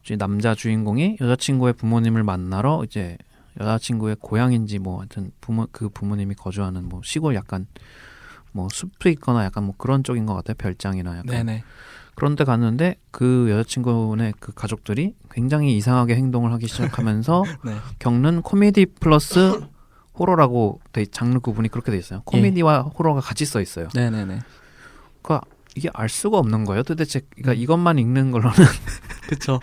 이제 0.05 0.17
남자 0.17 0.55
주인공이 0.55 1.17
여자친구의 1.19 1.73
부모님을 1.73 2.23
만나러 2.23 2.85
이제 2.85 3.17
여자친구의 3.59 4.17
고향인지 4.21 4.79
뭐 4.79 4.99
하여튼 4.99 5.33
부모 5.41 5.67
그 5.73 5.89
부모님이 5.89 6.35
거주하는 6.35 6.87
뭐 6.89 7.01
시골 7.03 7.35
약간 7.35 7.67
뭐 8.53 8.69
숲이 8.71 9.11
있거나 9.13 9.45
약간 9.45 9.65
뭐 9.65 9.75
그런 9.79 10.05
쪽인 10.05 10.27
것 10.27 10.35
같아요 10.35 10.55
별장이나 10.59 11.13
약간 11.19 11.27
네네. 11.27 11.65
그런데 12.17 12.45
갔는데 12.45 12.97
그 13.13 13.47
여자친구네 13.51 14.33
그 14.41 14.53
가족들이 14.53 15.15
굉장히 15.31 15.77
이상하게 15.77 16.17
행동을 16.17 16.51
하기 16.55 16.67
시작하면서 16.67 17.45
네. 17.65 17.77
겪는 18.01 18.43
코미디 18.43 18.87
플러스 19.01 19.61
호러라고 20.19 20.81
돼 20.93 21.03
있- 21.03 21.13
장르 21.13 21.39
구분이 21.41 21.69
그렇게 21.69 21.93
돼 21.93 21.99
있어요. 21.99 22.23
코미디와 22.25 22.83
호러가 22.83 23.21
같이 23.21 23.45
써 23.45 23.61
있어요. 23.61 23.89
네네네. 23.95 24.41
그러니까 25.23 25.47
이게 25.77 25.91
알 25.93 26.09
수가 26.09 26.39
없는 26.39 26.65
거예요. 26.65 26.83
도대체 26.83 27.21
그러니까 27.31 27.53
음. 27.53 27.57
이것만 27.59 27.99
읽는 27.99 28.31
걸로는 28.33 28.57
그쵸. 29.29 29.61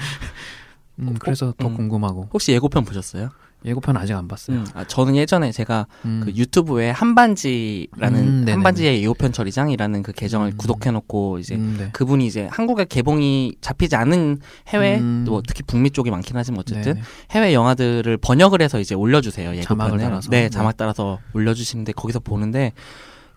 음, 1.00 1.16
그래서 1.20 1.54
더 1.58 1.70
음. 1.70 1.76
궁금하고 1.76 2.30
혹시 2.32 2.52
예고편 2.52 2.86
보셨어요? 2.86 3.32
예고편 3.66 3.98
아직 3.98 4.14
안 4.14 4.28
봤어요. 4.28 4.58
음. 4.58 4.66
아, 4.74 4.84
저는 4.84 5.16
예전에 5.16 5.52
제가 5.52 5.88
음. 6.06 6.22
그 6.24 6.32
유튜브에 6.32 6.90
한반지라는 6.90 8.48
음. 8.48 8.50
한반지의 8.50 9.02
예고편 9.02 9.32
처리장이라는 9.32 10.04
그 10.04 10.12
계정을 10.12 10.52
음. 10.52 10.58
구독해놓고 10.58 11.40
이제 11.40 11.56
음, 11.56 11.76
네. 11.78 11.90
그분이 11.94 12.26
이제 12.26 12.48
한국에 12.52 12.86
개봉이 12.86 13.56
잡히지 13.62 13.96
않은 13.96 14.40
해외 14.68 15.00
음. 15.00 15.26
뭐 15.28 15.42
특히 15.48 15.64
북미 15.64 15.92
쪽이 15.92 16.12
많긴 16.12 16.36
하지만 16.36 16.60
어쨌든 16.60 16.94
네네. 16.94 17.02
해외 17.32 17.54
영화들을 17.54 18.18
번역을 18.18 18.62
해서 18.62 18.80
이제 18.80 18.96
올려주세요 18.96 19.62
자막을 19.62 19.94
예고편을 19.94 20.00
달아서. 20.00 20.30
네 20.30 20.44
네. 20.44 20.50
자막 20.50 20.78
따라서 20.78 21.20
올려주시는데 21.34 21.94
거기서 21.94 22.20
보는데 22.20 22.74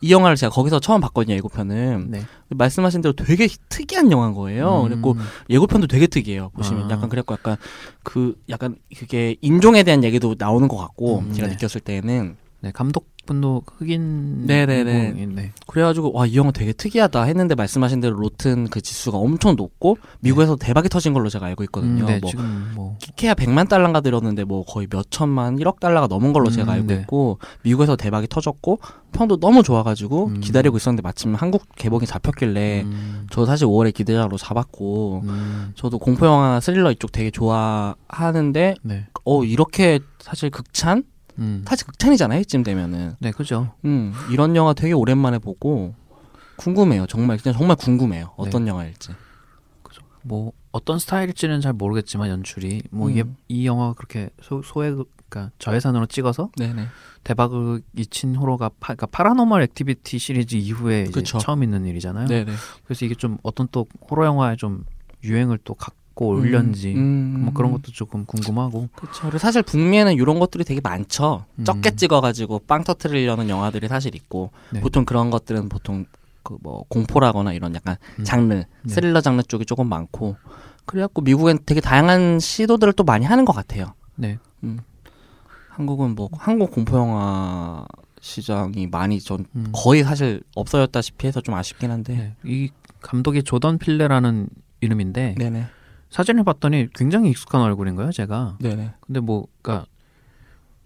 이 0.01 0.13
영화를 0.13 0.37
제가 0.37 0.53
거기서 0.53 0.81
처음 0.81 1.01
봤거든요 1.01 1.35
예고편은 1.37 2.07
네. 2.11 2.23
말씀하신 2.51 3.01
대로 3.01 3.15
되게 3.15 3.49
특이한 3.69 4.11
영화인 4.13 4.35
거예요 4.35 4.83
음. 4.83 4.89
그리고 4.89 5.17
예고편도 5.49 5.87
되게 5.87 6.07
특이해요 6.07 6.51
보시면 6.51 6.91
아. 6.91 6.95
약간 6.95 7.09
그랬고 7.09 7.35
약간 7.35 7.57
그 8.03 8.35
약간 8.49 8.77
그게 8.97 9.37
인종에 9.41 9.83
대한 9.83 10.05
얘기도 10.05 10.35
나오는 10.39 10.69
것 10.69 10.77
같고 10.77 11.21
음, 11.21 11.33
제가 11.33 11.49
네. 11.49 11.55
느꼈을 11.55 11.81
때는 11.81 12.37
네, 12.61 12.73
감독 12.73 13.07
분도 13.27 13.63
흑인 13.79 14.47
네네네. 14.47 15.27
네. 15.35 15.53
그래가지고 15.67 16.13
와 16.13 16.27
이 16.27 16.37
영화 16.37 16.51
되게 16.51 16.73
특이하다 16.73 17.23
했는데 17.23 17.55
말씀하신 17.55 18.01
대로 18.01 18.17
로튼 18.17 18.69
그 18.69 18.81
지수가 18.81 19.17
엄청 19.17 19.55
높고 19.57 19.99
미국에서 20.21 20.57
대박이 20.57 20.89
터진 20.89 21.13
걸로 21.13 21.29
제가 21.29 21.47
알고 21.47 21.63
있거든요 21.65 22.05
음, 22.05 22.07
네, 22.07 22.19
뭐 22.21 22.31
지금 22.31 22.73
뭐 22.75 22.97
키케야 22.99 23.35
100만 23.35 23.69
달러가 23.69 24.01
들었는데 24.01 24.45
뭐 24.45 24.65
거의 24.65 24.87
몇 24.89 25.07
천만 25.11 25.57
1억 25.57 25.81
달러가 25.81 26.07
넘은 26.09 26.33
걸로 26.33 26.51
제가 26.51 26.73
음, 26.73 26.75
알고 26.75 26.87
네. 26.89 27.01
있고 27.01 27.39
미국에서 27.63 27.97
대박이 27.97 28.27
터졌고 28.29 28.81
평도 29.13 29.39
너무 29.39 29.63
좋아가지고 29.63 30.27
음. 30.27 30.41
기다리고 30.41 30.77
있었는데 30.77 31.03
마침 31.03 31.35
한국 31.35 31.65
개봉이 31.77 32.07
잡혔길래 32.07 32.83
음, 32.83 33.27
저 33.31 33.47
사실 33.47 33.67
5월에 33.67 33.95
기대자로 33.95 34.37
잡았고 34.37 35.23
음, 35.25 35.73
저도 35.77 35.99
공포 35.99 36.27
영화 36.27 36.61
스릴러 36.61 36.91
이쪽 36.93 37.13
되게 37.13 37.31
좋아하는데 37.31 38.75
네. 38.83 39.07
어 39.25 39.45
이렇게 39.45 40.01
사실 40.19 40.51
극찬 40.51 41.05
음. 41.39 41.65
사실 41.67 41.87
극찬이잖아요 41.87 42.41
이쯤 42.41 42.63
되면은 42.63 43.17
네, 43.21 43.31
그죠. 43.31 43.75
음 43.85 44.13
이런 44.31 44.57
영화 44.57 44.73
되게 44.73 44.93
오랜만에 44.93 45.39
보고 45.39 45.95
궁금해요 46.57 47.07
정말 47.07 47.39
그냥 47.39 47.57
정말 47.57 47.77
궁금해요 47.77 48.33
어떤 48.37 48.65
네. 48.65 48.71
영화일지 48.71 49.11
뭐 50.23 50.53
어떤 50.73 50.99
스타일일지는 50.99 51.61
잘 51.61 51.73
모르겠지만 51.73 52.29
연출이 52.29 52.83
뭐 52.91 53.11
이게 53.11 53.23
음. 53.23 53.37
이 53.49 53.67
영화가 53.67 53.95
그렇게 53.95 54.31
소, 54.43 54.61
소액 54.63 54.97
그러니까 55.29 55.53
저예산으로 55.59 56.07
찍어서 56.07 56.51
네네 56.57 56.87
대박이 57.25 58.07
친 58.11 58.37
호러가 58.37 58.69
파, 58.69 58.95
그러니까 58.95 59.07
파라노멀 59.07 59.63
액티비티 59.63 60.19
시리즈 60.19 60.55
이후에. 60.57 61.07
처음 61.25 61.63
있는 61.65 61.85
일이잖아요. 61.85 62.29
네네 62.29 62.53
그래서 62.85 63.05
이게 63.05 63.15
좀 63.15 63.39
어떤 63.43 63.69
또 63.73 63.87
호러 64.11 64.27
영화의 64.27 64.57
좀 64.57 64.85
유행을 65.25 65.59
또 65.65 65.75
갖고 66.17 66.29
오려는지 66.29 66.95
음, 66.95 67.43
뭐 67.45 67.53
그런 67.53 67.71
것도 67.73 67.93
조금 67.93 68.25
궁금하고 68.25 68.89
그쵸. 68.97 69.23
그리고 69.23 69.39
사실 69.39 69.63
북미에는 69.63 70.15
이런 70.15 70.41
것들이 70.41 70.65
되게 70.65 70.81
많죠. 70.81 71.45
음. 71.57 71.65
적게 71.65 71.95
찍어가지고 71.95 72.61
빵 72.67 72.83
터트리려는 72.83 73.51
영화들이 73.51 73.87
사실 73.87 74.15
있고 74.17 74.51
네. 74.73 74.81
보통 74.81 75.05
그런 75.05 75.31
것들은 75.31 75.69
보통 75.69 76.07
그 76.43 76.57
뭐 76.63 76.85
공포라거나 76.89 77.53
이런 77.53 77.75
약간 77.75 77.97
음. 78.21 78.25
장르 78.25 78.55
네. 78.55 78.67
스릴러 78.87 79.21
장르 79.21 79.43
쪽이 79.43 79.67
조금 79.67 79.89
많고 79.89 80.37
그래갖고 80.87 81.21
미국엔 81.23 81.59
되게 81.67 81.81
다양한 81.81 82.39
시도들을 82.39 82.93
또 82.95 83.03
많이 83.03 83.25
하는 83.27 83.45
것 83.45 83.53
같아요. 83.53 83.95
네. 84.15 84.39
한국은 85.71 86.15
뭐 86.15 86.31
한국 86.33 86.71
공포 86.71 86.97
영화 86.97 87.85
시장이 88.21 88.87
많이 88.87 89.21
전 89.21 89.45
음. 89.57 89.67
거의 89.73 90.05
사실 90.05 90.41
없어졌다시피 90.55 91.27
해서 91.27 91.41
좀 91.41 91.55
아쉽긴 91.57 91.91
한데. 91.91 92.15
네. 92.15 92.35
이 92.45 92.71
감독이 93.03 93.43
조던 93.43 93.79
필레라는 93.79 94.49
이름인데 94.81 95.35
네네. 95.37 95.67
사진을 96.11 96.45
봤더니 96.45 96.89
굉장히 96.95 97.31
익숙한 97.31 97.61
얼굴인 97.63 97.95
거예요, 97.97 98.13
제가. 98.13 98.59
네네. 98.61 98.93
근데 99.01 99.21
뭐 99.21 99.47
그러니까 99.63 99.87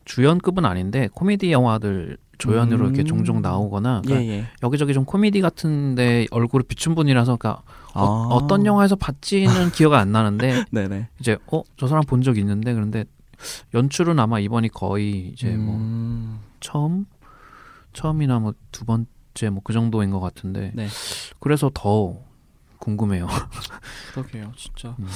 주연급은 0.04 0.64
아닌데 0.64 1.09
코미디 1.12 1.52
영화들 1.52 2.16
조연으로 2.38 2.87
음. 2.87 2.94
이렇게 2.94 3.04
종종 3.04 3.42
나오거나 3.42 4.00
그러니까 4.02 4.24
예 4.26 4.38
예. 4.38 4.44
여기저기 4.62 4.94
좀 4.94 5.04
코미디 5.04 5.40
같은데 5.42 6.26
얼굴을 6.30 6.64
비춘 6.66 6.94
분이라서 6.94 7.37
그러니까 7.37 7.62
아. 7.92 8.00
어, 8.02 8.46
떤 8.46 8.64
영화에서 8.64 8.96
봤지는 8.96 9.70
기억 9.72 9.92
안 9.92 10.11
나는데 10.11 10.64
네네. 10.72 11.09
이제 11.20 11.37
어 11.52 11.62
저 11.76 11.87
사람 11.87 12.02
본 12.06 12.22
적 12.22 12.38
있는데 12.38 12.72
그런데 12.72 13.04
연출은 13.74 14.18
아마 14.18 14.38
이번이 14.40 14.70
거의 14.70 15.28
이제 15.28 15.50
뭐 15.50 15.74
음. 15.76 16.40
처음 16.61 17.04
처음이나 17.92 18.38
뭐 18.38 18.54
두 18.72 18.85
번째 18.87 19.50
뭐 19.50 19.61
그 19.62 19.72
정도인 19.74 20.11
것 20.11 20.20
같은데 20.20 20.72
네. 20.74 20.88
그래서 21.40 21.70
더 21.74 22.16
궁금해요. 22.80 23.28
그러게요, 24.14 24.52
진짜. 24.56 24.96
음. 24.98 25.06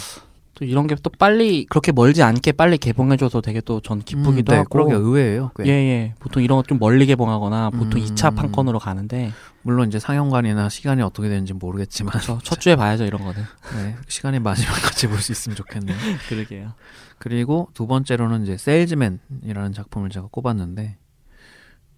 또 0.56 0.64
이런 0.64 0.86
게 0.86 0.94
또 1.02 1.10
빨리 1.10 1.64
그렇게 1.66 1.90
멀지 1.90 2.22
않게 2.22 2.52
빨리 2.52 2.78
개봉해줘서 2.78 3.40
되게 3.40 3.60
또 3.60 3.80
전 3.80 4.00
기쁘기도 4.00 4.52
음, 4.52 4.54
네, 4.54 4.56
하고. 4.58 4.68
그러게 4.68 4.94
의외예요. 4.94 5.50
꽤. 5.56 5.66
예예. 5.66 6.14
보통 6.20 6.44
이런 6.44 6.56
거 6.58 6.62
좀 6.62 6.78
멀리 6.78 7.06
개봉하거나 7.06 7.70
보통 7.70 8.00
음. 8.00 8.06
2차 8.06 8.36
판권으로 8.36 8.78
가는데 8.78 9.32
물론 9.62 9.88
이제 9.88 9.98
상영관이나 9.98 10.68
시간이 10.68 11.02
어떻게 11.02 11.28
되는지 11.28 11.54
모르겠지만 11.54 12.20
저첫 12.20 12.60
주에 12.60 12.76
봐야죠 12.76 13.04
이런 13.04 13.24
거는. 13.24 13.42
네, 13.74 13.96
시간이 14.06 14.38
같이 14.44 15.08
볼수 15.08 15.32
있으면 15.32 15.56
좋겠네요. 15.56 15.96
그러게요. 16.28 16.74
그리고 17.18 17.68
두 17.74 17.88
번째로는 17.88 18.44
이제 18.44 18.56
세일즈맨이라는 18.56 19.72
작품을 19.72 20.10
제가 20.10 20.28
꼽았는데 20.30 20.98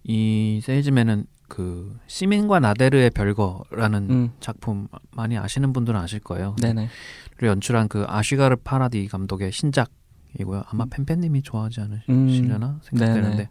이 0.03 0.61
세일즈맨은 0.63 1.25
그 1.47 1.97
시민과 2.07 2.59
나데르의 2.59 3.11
별거라는 3.11 4.09
음. 4.09 4.31
작품 4.39 4.87
많이 5.11 5.37
아시는 5.37 5.73
분들은 5.73 5.99
아실 5.99 6.19
거예요. 6.19 6.55
네네. 6.61 6.89
를 7.37 7.49
연출한 7.49 7.87
그 7.87 8.05
아쉬가르 8.07 8.55
파라디 8.57 9.07
감독의 9.07 9.51
신작 9.51 9.91
이고요. 10.39 10.63
아마 10.67 10.85
팬팬님이 10.85 11.43
좋아하지 11.43 11.81
않으시려나 11.81 12.67
음. 12.67 12.79
생각되는데 12.81 13.37
네네. 13.37 13.49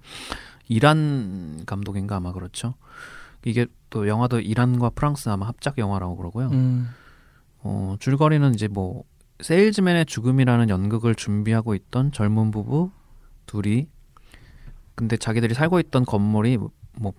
이란 0.69 1.63
감독인가 1.67 2.17
아마 2.17 2.33
그렇죠. 2.33 2.75
이게 3.45 3.67
또 3.91 4.09
영화도 4.09 4.41
이란과 4.41 4.91
프랑스 4.91 5.29
아마 5.29 5.47
합작 5.47 5.79
영화라고 5.79 6.17
그러고요. 6.17 6.49
음. 6.49 6.89
어, 7.61 7.97
줄거리는 8.01 8.55
이제 8.55 8.69
뭐 8.69 9.05
세일즈맨의 9.41 10.07
죽음이라는 10.07 10.69
연극을 10.69 11.15
준비하고 11.15 11.75
있던 11.75 12.11
젊은 12.11 12.51
부부 12.51 12.91
둘이 13.47 13.87
근데 14.95 15.17
자기들이 15.17 15.55
살고 15.55 15.79
있던 15.79 16.05
건물이 16.05 16.59
뭐 16.99 17.13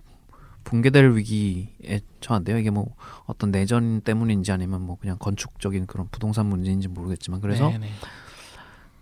붕괴될 0.64 1.16
위기에 1.16 2.00
처한대요. 2.20 2.58
이게 2.58 2.70
뭐 2.70 2.94
어떤 3.26 3.50
내전 3.50 4.00
때문인지 4.02 4.52
아니면 4.52 4.82
뭐 4.82 4.96
그냥 4.98 5.16
건축적인 5.18 5.86
그런 5.86 6.08
부동산 6.10 6.46
문제인지 6.46 6.88
모르겠지만 6.88 7.40
그래서 7.40 7.70
네네. 7.70 7.90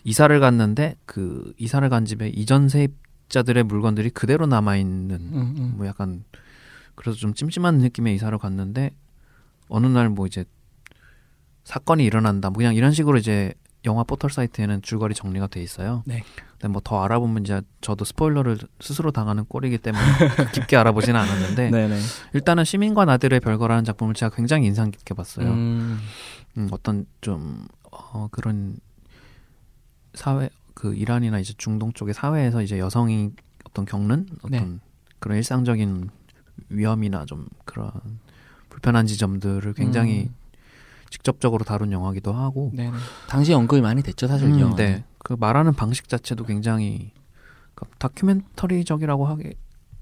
이사를 0.04 0.38
갔는데 0.38 0.96
그 1.06 1.52
이사를 1.58 1.88
간 1.88 2.04
집에 2.04 2.28
이전 2.28 2.68
세입자들의 2.68 3.64
물건들이 3.64 4.10
그대로 4.10 4.46
남아 4.46 4.76
있는 4.76 5.16
음, 5.16 5.54
음. 5.58 5.74
뭐 5.76 5.86
약간 5.86 6.24
그래서 6.94 7.18
좀 7.18 7.34
찜찜한 7.34 7.78
느낌의 7.78 8.14
이사를 8.14 8.36
갔는데 8.38 8.92
어느 9.68 9.86
날 9.86 10.08
뭐 10.08 10.26
이제 10.26 10.44
사건이 11.64 12.04
일어난다 12.04 12.50
뭐 12.50 12.58
그냥 12.58 12.74
이런 12.76 12.92
식으로 12.92 13.18
이제 13.18 13.52
영화 13.84 14.04
포털 14.04 14.30
사이트에는 14.30 14.82
줄거리 14.82 15.14
정리가 15.14 15.48
돼 15.48 15.60
있어요. 15.62 16.02
네. 16.06 16.22
근데 16.58 16.68
뭐 16.68 16.80
더 16.82 17.02
알아보면 17.02 17.42
이제 17.42 17.60
저도 17.80 18.04
스포일러를 18.04 18.58
스스로 18.80 19.10
당하는 19.10 19.44
꼴이기 19.44 19.78
때문에 19.78 20.02
깊게 20.54 20.76
알아보지는 20.76 21.18
않았는데. 21.20 21.70
일단은 22.32 22.64
시민과 22.64 23.04
나들의 23.04 23.40
별거라는 23.40 23.84
작품을 23.84 24.14
제가 24.14 24.34
굉장히 24.34 24.66
인상 24.66 24.90
깊게 24.90 25.14
봤어요. 25.14 25.48
음. 25.48 25.98
음, 26.56 26.68
어떤 26.70 27.06
좀 27.20 27.66
어, 27.90 28.28
그런 28.30 28.76
사회 30.14 30.48
그 30.74 30.94
이란이나 30.94 31.38
이제 31.38 31.54
중동 31.56 31.92
쪽의 31.92 32.14
사회에서 32.14 32.62
이제 32.62 32.78
여성이 32.78 33.30
어떤 33.64 33.84
겪는 33.84 34.26
어떤 34.42 34.50
네. 34.50 34.78
그런 35.18 35.36
일상적인 35.38 36.08
위험이나 36.68 37.24
좀 37.26 37.46
그런 37.64 37.90
불편한 38.70 39.06
지점들을 39.06 39.74
굉장히 39.74 40.24
음. 40.28 40.34
직접적으로 41.10 41.64
다룬 41.64 41.92
영화기도 41.92 42.32
하고 42.32 42.70
네네. 42.74 42.96
당시 43.28 43.52
언급이 43.52 43.80
많이 43.80 44.02
됐죠 44.02 44.26
사실 44.26 44.50
이 44.50 44.62
음. 44.62 44.74
네. 44.76 45.04
그 45.26 45.34
말하는 45.38 45.74
방식 45.74 46.08
자체도 46.08 46.44
굉장히 46.44 47.10
그 47.74 47.84
다큐멘터리적이라고 47.98 49.26
하게 49.26 49.54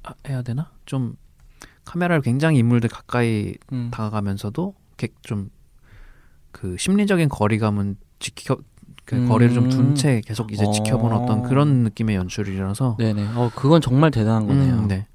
아, 0.02 0.12
해야 0.28 0.42
되나? 0.42 0.70
좀 0.84 1.16
카메라를 1.86 2.20
굉장히 2.20 2.58
인물들 2.58 2.90
가까이 2.90 3.54
음. 3.72 3.90
다가가면서도 3.90 4.74
좀 5.22 5.50
그 6.54 6.76
심리적인 6.78 7.28
거리감은 7.28 7.96
지켜 8.20 8.56
그 9.04 9.16
음. 9.16 9.28
거리를 9.28 9.52
좀 9.52 9.68
둔 9.68 9.94
채 9.96 10.22
계속 10.24 10.52
이제 10.52 10.64
어. 10.64 10.70
지켜본 10.70 11.12
어떤 11.12 11.42
그런 11.42 11.82
느낌의 11.82 12.14
연출이라서 12.16 12.96
네네. 12.98 13.26
어 13.34 13.50
그건 13.54 13.80
정말 13.80 14.10
대단한 14.12 14.46
거네요. 14.46 14.74
음, 14.76 14.88
네. 14.88 15.06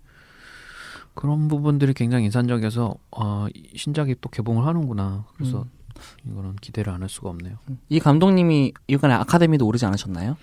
그런 1.15 1.47
부분들이 1.47 1.93
굉장히 1.93 2.25
인상적이어서 2.25 2.93
아, 3.11 3.47
이 3.55 3.71
신작이 3.75 4.15
또 4.21 4.29
개봉을 4.29 4.65
하는구나. 4.65 5.25
그래서 5.35 5.59
음. 5.63 5.78
이거는 6.25 6.55
기대를 6.57 6.93
안 6.93 7.01
할 7.01 7.09
수가 7.09 7.29
없네요. 7.29 7.57
이 7.89 7.99
감독님이 7.99 8.73
이번에 8.87 9.13
아카데미도 9.15 9.65
오르지 9.65 9.85
않으셨나요? 9.85 10.37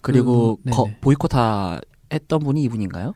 그리고 0.00 0.58
그, 0.64 0.70
거-. 0.70 0.88
보이콧하 1.00 1.80
했던 2.12 2.40
분이 2.40 2.62
이분인가요? 2.64 3.14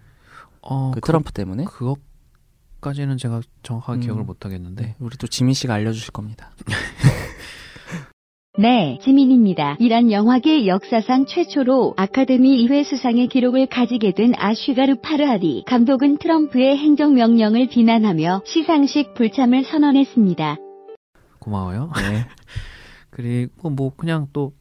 어, 0.63 0.91
그 0.93 1.01
그, 1.01 1.07
트럼프 1.07 1.33
때문에? 1.33 1.65
그것까지는 1.65 3.17
제가 3.19 3.41
정확하게 3.63 3.99
음. 3.99 4.01
기억을 4.01 4.25
못 4.25 4.45
하겠는데. 4.45 4.85
네, 4.85 4.95
우리 4.99 5.17
또 5.17 5.27
지민 5.27 5.55
씨가 5.55 5.75
알려주실 5.75 6.13
겁니다. 6.13 6.51
네, 8.59 8.99
지민입니다. 9.03 9.77
이란 9.81 10.11
영화계 10.11 10.67
역사상 10.67 11.27
최초로 11.27 11.93
아카데미 11.99 12.67
2회 12.67 12.85
수상의 12.85 13.29
기록을 13.29 13.67
가지게 13.67 14.13
된 14.13 14.33
아슈가르 14.35 14.97
파르하디 15.03 15.65
감독은 15.67 16.17
트럼프의 16.17 16.79
행정명령을 16.79 17.69
비난하며 17.69 18.43
시상식 18.47 19.13
불참을 19.13 19.65
선언했습니다. 19.65 20.57
고마워요. 21.47 21.91
네. 21.97 22.27
그리고 23.11 23.71
뭐 23.71 23.93
그냥 23.97 24.27
또 24.33 24.53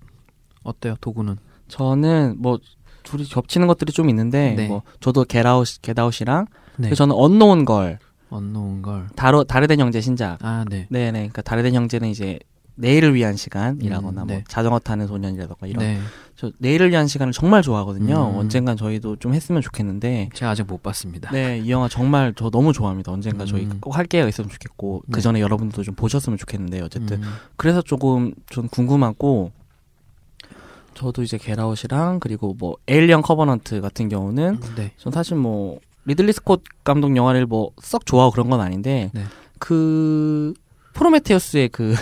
어때요? 0.63 0.95
도구는? 1.02 1.38
저는 1.67 2.36
뭐 2.38 2.60
둘이 3.04 3.26
겹치는 3.26 3.67
것들이 3.67 3.91
좀 3.91 4.10
있는데 4.10 4.54
네. 4.54 4.67
뭐 4.67 4.84
저도 5.00 5.26
겟아웃 5.26 5.82
겟아웃이랑 5.82 6.45
네. 6.78 6.93
저는 6.93 7.15
언노운 7.15 7.65
걸 7.65 8.00
언노운 8.30 8.82
걸. 8.82 9.08
다르 9.15 9.43
다르덴 9.45 9.80
형제 9.80 10.00
신작. 10.02 10.38
아, 10.41 10.63
네. 10.69 10.88
네네. 10.89 11.12
그러니까 11.12 11.41
다르덴 11.41 11.74
형제는 11.74 12.10
이제 12.10 12.39
내일을 12.76 13.13
위한 13.15 13.36
시간이라거나 13.36 14.24
음, 14.24 14.28
뭐 14.28 14.36
네. 14.38 14.43
자전거 14.48 14.80
타는 14.80 15.08
소년이라던가 15.08 15.67
이런 15.67 15.84
네. 15.84 16.00
저 16.38 16.52
내일을 16.58 16.89
위한 16.91 17.08
시간을 17.08 17.32
정말 17.32 17.62
좋아하거든요. 17.62 18.32
음. 18.34 18.38
언젠간 18.38 18.76
저희도 18.76 19.15
좀 19.17 19.34
했으면 19.34 19.62
좋겠는데 19.62 20.30
제가 20.34 20.52
아직 20.52 20.63
못 20.67 20.84
봤습니다. 20.84 21.32
네, 21.32 21.60
이 21.60 21.71
영화 21.71 21.88
정말 21.88 22.34
저 22.36 22.50
너무 22.50 22.74
좋아합니다. 22.74 23.12
언젠가 23.12 23.45
저희 23.45 23.63
음. 23.63 23.78
꼭 23.80 23.94
할 23.94 24.06
기회가 24.06 24.28
있으면 24.28 24.50
좋겠고 24.50 25.04
네. 25.08 25.12
그 25.13 25.21
전에 25.21 25.39
여러분들도 25.39 25.84
좀 25.84 25.95
보셨으면 25.95 26.38
좋겠는데 26.38 26.82
어쨌든 26.82 27.24
음, 27.24 27.30
그래서 27.56 27.82
조금 27.82 28.34
좀 28.50 28.67
궁금하고 28.67 29.52
저도 30.93 31.24
이제 31.24 31.38
겟아웃이랑 31.38 32.19
그리고 32.19 32.54
뭐 32.58 32.76
에일리언 32.88 33.21
커버넌트 33.21 33.80
같은 33.82 34.10
경우는 34.10 34.60
네. 34.76 34.91
전 34.98 35.12
사실 35.13 35.36
뭐 35.38 35.80
리들리 36.06 36.34
스콧 36.34 36.63
감독 36.84 37.15
영화를 37.15 37.45
뭐 37.45 37.71
썩 37.82 38.06
좋아하고 38.06 38.32
그런 38.32 38.50
건 38.50 38.60
아닌데 38.62 39.10
네. 39.13 39.24
그 39.60 40.54
프로메테우스의 40.93 41.69
그 41.69 41.95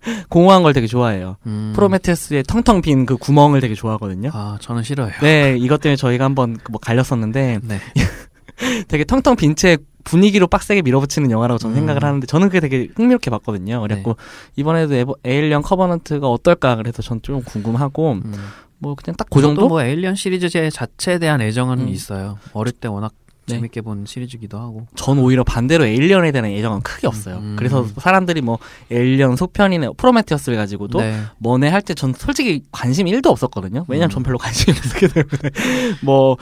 공허한 0.28 0.62
걸 0.62 0.72
되게 0.72 0.86
좋아해요. 0.86 1.36
음. 1.46 1.72
프로메테우스의 1.74 2.44
텅텅 2.44 2.80
빈 2.82 3.06
그 3.06 3.16
구멍을 3.16 3.60
되게 3.60 3.74
좋아하거든요. 3.74 4.30
아, 4.32 4.58
저는 4.60 4.82
싫어요. 4.82 5.10
네, 5.22 5.56
이것 5.58 5.80
때문에 5.80 5.96
저희가 5.96 6.24
한번 6.24 6.56
뭐 6.70 6.80
갈렸었는데 6.80 7.60
네. 7.62 7.80
되게 8.88 9.04
텅텅 9.04 9.36
빈 9.36 9.54
채 9.54 9.78
분위기로 10.04 10.46
빡세게 10.46 10.80
밀어붙이는 10.82 11.30
영화라고 11.30 11.58
저는 11.58 11.76
음. 11.76 11.80
생각을 11.80 12.04
하는데 12.04 12.26
저는 12.26 12.48
그게 12.48 12.60
되게 12.60 12.88
흥미롭게 12.96 13.30
봤거든요. 13.30 13.80
그래갖고 13.82 14.16
이번에도 14.56 14.94
에버, 14.94 15.14
에일리언 15.24 15.60
커버넌트가 15.62 16.26
어떨까 16.26 16.76
그래서 16.76 17.02
전 17.02 17.20
좀 17.22 17.42
궁금하고 17.42 18.12
음. 18.12 18.32
뭐 18.78 18.94
그냥 18.94 19.14
딱 19.16 19.26
그 19.30 19.42
정도? 19.42 19.68
뭐 19.68 19.82
에일리언 19.82 20.14
시리즈 20.14 20.48
제 20.48 20.70
자체에 20.70 21.18
대한 21.18 21.42
애정은 21.42 21.80
음. 21.80 21.88
있어요. 21.88 22.38
어릴 22.54 22.72
때 22.72 22.88
워낙 22.88 23.12
네. 23.50 23.56
재밌게 23.56 23.80
본 23.82 24.04
시리즈기도 24.06 24.58
하고. 24.58 24.86
전 24.94 25.18
오히려 25.18 25.44
반대로 25.44 25.84
에일리언에 25.84 26.32
대한 26.32 26.46
애정은 26.46 26.80
크게 26.82 27.06
없어요. 27.06 27.36
음. 27.38 27.56
그래서 27.58 27.86
사람들이 27.98 28.40
뭐 28.40 28.58
에일리언 28.90 29.36
속편이나 29.36 29.90
프로메테우스를 29.96 30.56
가지고도 30.56 31.00
네. 31.00 31.20
뭐네 31.38 31.68
할 31.68 31.82
때 31.82 31.94
전 31.94 32.12
솔직히 32.14 32.62
관심이 32.72 33.10
1도 33.12 33.26
없었거든요. 33.26 33.84
왜냐면 33.88 34.10
음. 34.10 34.14
전 34.14 34.22
별로 34.22 34.38
관심이 34.38 34.76
없었기 34.76 35.08
때문에 35.08 35.50
뭐, 36.02 36.36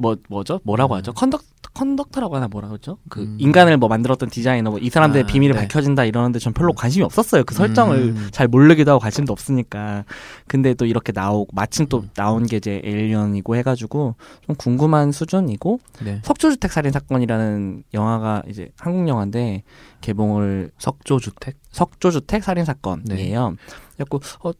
뭐, 0.00 0.16
뭐죠? 0.30 0.60
뭐라고 0.64 0.94
음. 0.94 0.98
하죠? 0.98 1.12
conduc, 1.12 1.42
conductor라고 1.74 2.34
하나 2.36 2.48
뭐라고 2.48 2.74
하죠? 2.74 2.96
그 3.10 3.20
음. 3.20 3.36
인간을 3.38 3.76
뭐 3.76 3.88
만들었던 3.88 4.30
디자이너, 4.30 4.70
뭐 4.70 4.80
이 4.80 4.88
사람들의 4.88 5.24
아, 5.24 5.26
비밀이 5.26 5.52
네. 5.52 5.58
밝혀진다 5.60 6.04
이러는데 6.06 6.38
전 6.38 6.54
별로 6.54 6.72
관심이 6.72 7.04
없었어요. 7.04 7.44
그 7.44 7.54
설정을 7.54 7.96
음. 7.98 8.28
잘 8.32 8.48
모르기도 8.48 8.92
하고 8.92 9.00
관심도 9.00 9.32
없으니까. 9.32 10.04
근데 10.48 10.72
또 10.74 10.86
이렇게 10.86 11.12
나오고, 11.12 11.48
마침 11.54 11.86
또 11.86 11.98
음. 11.98 12.10
나온 12.14 12.46
게 12.46 12.56
이제 12.56 12.80
에일리언이고 12.82 13.56
해 13.56 13.62
가지고 13.62 14.14
좀 14.46 14.56
궁금한 14.56 15.12
수준이고, 15.12 15.80
네. 16.02 16.20
석조주택 16.24 16.72
살인 16.72 16.92
사건이라는 16.92 17.84
영화가 17.92 18.42
이제 18.48 18.70
한국 18.78 19.06
영화인데 19.06 19.62
개봉을 20.00 20.70
석조 20.78 21.18
주택. 21.20 21.56
석조주택 21.72 22.42
살인 22.42 22.64
사건이에요. 22.64 23.54
그래갖고 23.96 24.20
어 24.48 24.52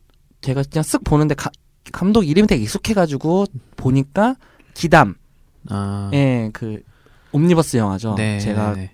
제가 0.43 0.63
그냥 0.71 0.83
쓱 0.85 1.03
보는데 1.05 1.35
가- 1.35 1.51
감독 1.93 2.23
이름이 2.29 2.47
되게 2.47 2.63
익숙해가지고 2.63 3.47
보니까 3.77 4.37
기담, 4.75 5.15
아. 5.69 6.11
예, 6.13 6.51
그 6.53 6.83
옴니버스 7.33 7.77
영화죠. 7.77 8.15
네. 8.17 8.39
제가 8.39 8.75
네. 8.75 8.91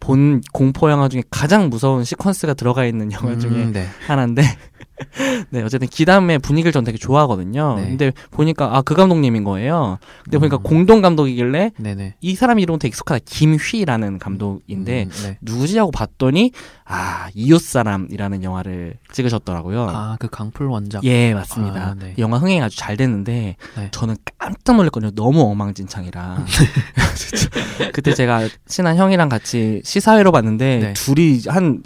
본 0.00 0.40
공포 0.52 0.90
영화 0.90 1.08
중에 1.08 1.22
가장 1.30 1.68
무서운 1.68 2.02
시퀀스가 2.02 2.56
들어가 2.56 2.84
있는 2.84 3.12
영화 3.12 3.36
중에 3.36 3.50
음, 3.50 3.72
네. 3.72 3.86
하나인데, 4.06 4.42
네 5.50 5.62
어쨌든 5.62 5.88
기담의 5.88 6.38
분위기를 6.40 6.72
전 6.72 6.84
되게 6.84 6.98
좋아하거든요. 6.98 7.76
네. 7.76 7.86
근데 7.88 8.12
보니까 8.30 8.76
아 8.76 8.82
그 8.88 8.94
감독님인 8.94 9.44
거예요. 9.44 9.98
근데 10.24 10.38
보니까 10.38 10.56
음. 10.56 10.62
공동 10.62 11.02
감독이길래 11.02 11.72
네네. 11.76 12.14
이 12.22 12.34
사람 12.34 12.58
이름은 12.58 12.78
되게 12.78 12.88
익숙하다. 12.88 13.22
김휘라는 13.26 14.18
감독인데 14.18 15.04
음, 15.04 15.10
네. 15.10 15.38
누구지 15.42 15.76
하고 15.76 15.90
봤더니 15.90 16.52
아 16.86 17.28
이웃 17.34 17.60
사람이라는 17.60 18.42
영화를 18.42 18.94
찍으셨더라고요. 19.12 19.88
아, 19.90 20.16
그 20.18 20.28
강풀 20.28 20.66
원작. 20.68 21.04
예 21.04 21.34
맞습니다. 21.34 21.88
아, 21.88 21.94
네. 21.94 22.14
이 22.16 22.20
영화 22.22 22.38
흥행이 22.38 22.62
아주 22.62 22.78
잘 22.78 22.96
됐는데 22.96 23.56
네. 23.76 23.88
저는 23.90 24.16
깜짝 24.38 24.76
놀랐거든요. 24.76 25.10
너무 25.14 25.42
엉망진창이라. 25.42 26.46
그때 27.92 28.14
제가 28.14 28.48
친한 28.66 28.96
형이랑 28.96 29.28
같이 29.28 29.82
시사회로 29.84 30.32
봤는데 30.32 30.78
네. 30.78 30.92
둘이 30.94 31.42
한 31.48 31.82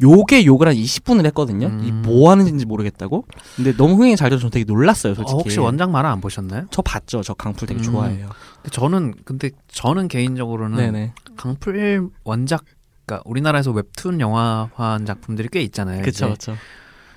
이- 0.00 0.04
욕에 0.04 0.44
욕을 0.44 0.68
한 0.68 0.74
20분을 0.74 1.24
했거든요. 1.26 1.66
음. 1.68 2.02
이뭐 2.06 2.30
하는지 2.30 2.64
모르겠다고. 2.66 3.24
근데 3.56 3.74
너무 3.76 3.94
흥행이 3.94 4.16
잘 4.16 4.30
돼서 4.30 4.40
저는 4.40 4.50
되게 4.50 4.64
놀랐어요. 4.64 5.12
어, 5.12 5.14
솔직히. 5.14 5.36
혹시 5.38 5.58
원작 5.58 5.90
만화 5.90 6.10
안 6.10 6.20
보셨나요? 6.20 6.66
저 6.70 6.82
봤죠. 6.82 7.22
저 7.22 7.34
강풀 7.34 7.66
되게 7.68 7.80
음. 7.80 7.82
좋아해요. 7.84 8.28
근데 8.56 8.70
저는 8.70 9.14
근데 9.24 9.50
저는 9.68 10.08
개인적으로는 10.08 10.76
네네. 10.76 11.12
강풀 11.36 12.08
원작 12.24 12.64
그러니까 13.06 13.22
우리나라에서 13.28 13.70
웹툰 13.70 14.20
영화화한 14.20 15.06
작품들이 15.06 15.48
꽤 15.50 15.60
있잖아요. 15.62 16.02
그쵸. 16.02 16.34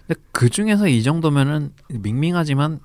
근데 0.08 0.22
그 0.32 0.50
중에서 0.50 0.88
이 0.88 1.04
정도면은 1.04 1.72
밍밍하지만 1.90 2.80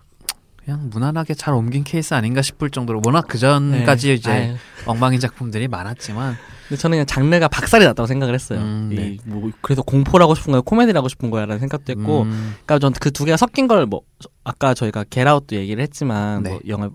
그냥 0.64 0.88
무난하게 0.90 1.34
잘 1.34 1.52
옮긴 1.54 1.84
케이스 1.84 2.14
아닌가 2.14 2.40
싶을 2.42 2.70
정도로 2.70 3.02
워낙 3.04 3.26
그 3.28 3.36
전까지 3.38 4.08
네. 4.08 4.14
이제 4.14 4.30
아유, 4.30 4.54
엉망인 4.86 5.20
작품들이 5.20 5.68
많았지만 5.68 6.36
근데 6.68 6.80
저는 6.80 6.94
그냥 6.96 7.06
장르가 7.06 7.48
박살이 7.48 7.84
났다고 7.84 8.06
생각을 8.06 8.34
했어요. 8.34 8.58
음, 8.60 8.88
이 8.90 8.96
네. 8.96 9.16
뭐 9.26 9.50
그래서 9.60 9.82
공포라고 9.82 10.34
싶은 10.34 10.52
거야, 10.52 10.62
코미디라고 10.62 11.08
싶은 11.08 11.30
거야라는 11.30 11.58
생각도 11.60 11.90
했고, 11.92 12.22
음, 12.22 12.54
그러니까 12.64 12.78
전 12.78 12.92
그 12.98 13.10
두 13.10 13.26
개가 13.26 13.36
섞인 13.36 13.68
걸 13.68 13.84
뭐 13.86 14.00
아까 14.44 14.72
저희가 14.72 15.04
겟아웃도 15.10 15.56
얘기를 15.56 15.82
했지만 15.82 16.42
네. 16.42 16.50
뭐 16.50 16.60
영화 16.68 16.88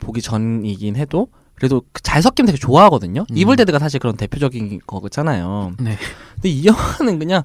보기 0.00 0.22
전이긴 0.22 0.96
해도 0.96 1.28
그래도 1.54 1.82
그잘 1.92 2.22
섞이면 2.22 2.46
되게 2.46 2.56
좋아하거든요. 2.58 3.26
음. 3.30 3.36
이블 3.36 3.56
데드가 3.56 3.78
사실 3.78 4.00
그런 4.00 4.16
대표적인 4.16 4.80
거잖아요. 4.86 5.72
네. 5.78 5.98
근데 6.36 6.48
이 6.48 6.64
영화는 6.64 7.18
그냥 7.18 7.42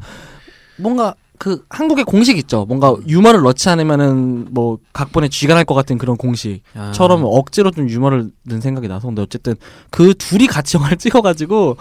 뭔가 0.84 1.15
그 1.39 1.65
한국의 1.69 2.06
공식 2.06 2.38
있죠. 2.38 2.65
뭔가 2.65 2.96
유머를 3.08 3.41
넣지 3.41 3.67
않으면은 3.69 4.54
뭐 4.54 4.78
각본에 4.93 5.28
쥐가 5.30 5.56
날 5.56 5.65
것 5.65 5.74
같은 5.74 5.98
그런 5.98 6.15
공식처럼 6.17 7.22
아, 7.24 7.26
억지로 7.26 7.72
좀 7.72 7.89
유머를 7.89 8.32
넣은 8.43 8.62
생각이 8.62 8.88
나서 8.88 9.08
근데 9.08 9.22
어쨌든 9.22 9.56
그 9.89 10.13
둘이 10.13 10.46
같이 10.48 10.78
영화를 10.78 10.98
찍어가지고 11.00 11.78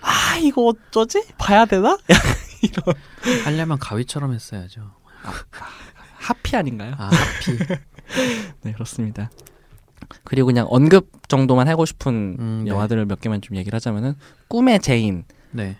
아 0.00 0.36
이거 0.38 0.62
어쩌지 0.68 1.22
봐야 1.38 1.64
되나 1.66 1.98
하려면 3.44 3.78
가위처럼 3.78 4.32
했어야죠. 4.32 4.82
하피 6.18 6.56
아닌가요? 6.56 6.94
아 6.98 7.10
하피. 7.12 7.58
네 8.62 8.72
그렇습니다. 8.72 9.30
그리고 10.24 10.46
그냥 10.46 10.66
언급 10.70 11.08
정도만 11.28 11.68
하고 11.68 11.84
싶은 11.86 12.36
음, 12.38 12.60
네. 12.64 12.70
영화들을 12.70 13.04
몇 13.06 13.20
개만 13.20 13.40
좀 13.42 13.56
얘기를 13.56 13.76
하자면은 13.76 14.14
꿈의 14.48 14.80
제인 14.80 15.24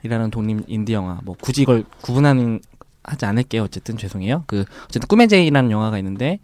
이라는 0.03 0.27
네. 0.27 0.31
독립 0.31 0.65
인디 0.67 0.93
영화 0.93 1.21
뭐 1.25 1.37
굳이 1.41 1.63
이걸 1.63 1.85
구분하는 2.03 2.61
하지 3.03 3.27
않을게요 3.27 3.63
어쨌든 3.65 3.97
죄송해요 3.97 4.45
그 4.47 4.65
어쨌든 4.85 5.07
꿈의 5.09 5.29
제인이라는 5.29 5.71
영화가 5.71 5.99
있는데 5.99 6.41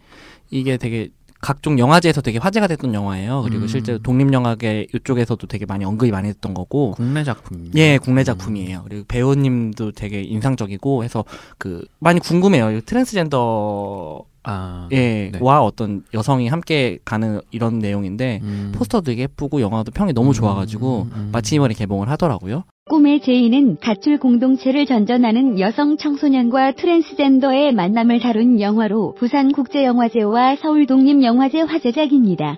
이게 0.49 0.77
되게 0.77 1.09
각종 1.41 1.79
영화제에서 1.79 2.21
되게 2.21 2.37
화제가 2.37 2.67
됐던 2.67 2.93
영화예요 2.93 3.41
그리고 3.41 3.63
음. 3.63 3.67
실제로 3.67 3.97
독립 3.97 4.31
영화계 4.31 4.87
이쪽에서도 4.93 5.45
되게 5.47 5.65
많이 5.65 5.83
언급이 5.83 6.11
많이 6.11 6.31
됐던 6.31 6.53
거고 6.53 6.91
국내 6.91 7.23
작품. 7.23 7.71
예, 7.75 7.97
국내 7.97 8.23
작품이에요. 8.23 8.83
그리고 8.87 9.05
배우님도 9.07 9.93
되게 9.93 10.21
인상적이고 10.21 11.03
해서 11.03 11.25
그 11.57 11.83
많이 11.99 12.19
궁금해요. 12.19 12.71
이 12.71 12.81
트랜스젠더 12.81 14.23
아. 14.43 14.87
예, 14.91 15.31
네. 15.31 15.39
와 15.39 15.61
어떤 15.61 16.03
여성이 16.13 16.47
함께 16.47 16.99
가는 17.05 17.41
이런 17.51 17.79
내용인데 17.79 18.39
음. 18.43 18.71
포스터 18.75 19.01
되게 19.01 19.23
예쁘고 19.23 19.61
영화도 19.61 19.91
평이 19.91 20.13
너무 20.13 20.29
음, 20.29 20.33
좋아가지고 20.33 21.07
음, 21.11 21.11
음. 21.15 21.29
마침 21.31 21.57
이번에 21.57 21.73
개봉을 21.73 22.09
하더라고요. 22.09 22.63
꿈의 22.91 23.21
제인은 23.21 23.77
가출 23.79 24.19
공동체를 24.19 24.85
전전하는 24.85 25.61
여성 25.61 25.95
청소년과 25.95 26.73
트랜스젠더의 26.73 27.71
만남을 27.71 28.19
다룬 28.19 28.59
영화로 28.59 29.15
부산국제영화제와 29.17 30.57
서울독립영화제 30.57 31.61
화제작입니다. 31.61 32.57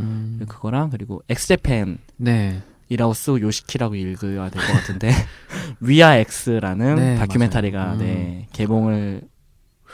음. 0.00 0.44
그거랑 0.46 0.90
그리고 0.90 1.22
X 1.30 1.41
Japan 1.41 1.96
네. 2.18 2.60
이라고 2.90 3.14
쓰고 3.14 3.40
요시키라고 3.40 3.94
읽어야 3.94 4.50
될 4.50 4.62
것 4.66 4.70
같은데 4.70 5.08
We 5.80 6.18
Are 6.18 6.41
X라는 6.41 6.96
네, 6.96 7.16
다큐멘터리가 7.16 7.78
맞아요. 7.78 7.94
음. 7.94 7.98
네, 8.00 8.46
개봉을 8.52 9.22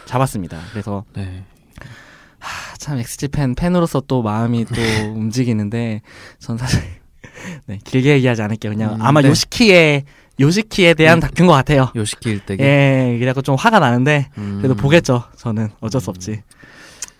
잡았습니다. 0.06 0.59
그래서 0.72 1.04
네. 1.14 1.44
아, 2.40 2.74
참 2.78 2.98
X 2.98 3.08
Japan 3.08 3.55
팬으로서 3.54 4.00
또 4.00 4.22
마음이 4.22 4.64
또 4.64 4.74
움직이는데 5.14 6.02
전 6.40 6.59
사실 6.59 6.80
네, 7.66 7.79
길게 7.85 8.12
얘기하지 8.14 8.43
않을게요. 8.43 8.73
그냥 8.73 8.95
음, 8.95 9.03
아마 9.03 9.21
네. 9.23 9.29
요시키의 9.29 10.05
요시키에 10.38 10.95
대한 10.95 11.19
음. 11.19 11.21
다큐인 11.21 11.47
것 11.47 11.53
같아요. 11.53 11.90
요시키 11.95 12.31
일대기. 12.31 12.62
예, 12.62 13.16
그래갖고 13.19 13.43
좀 13.43 13.57
화가 13.57 13.79
나는데 13.79 14.29
음. 14.38 14.59
그래도 14.62 14.75
보겠죠. 14.75 15.25
저는 15.37 15.69
어쩔 15.81 16.01
수 16.01 16.11
없지. 16.11 16.43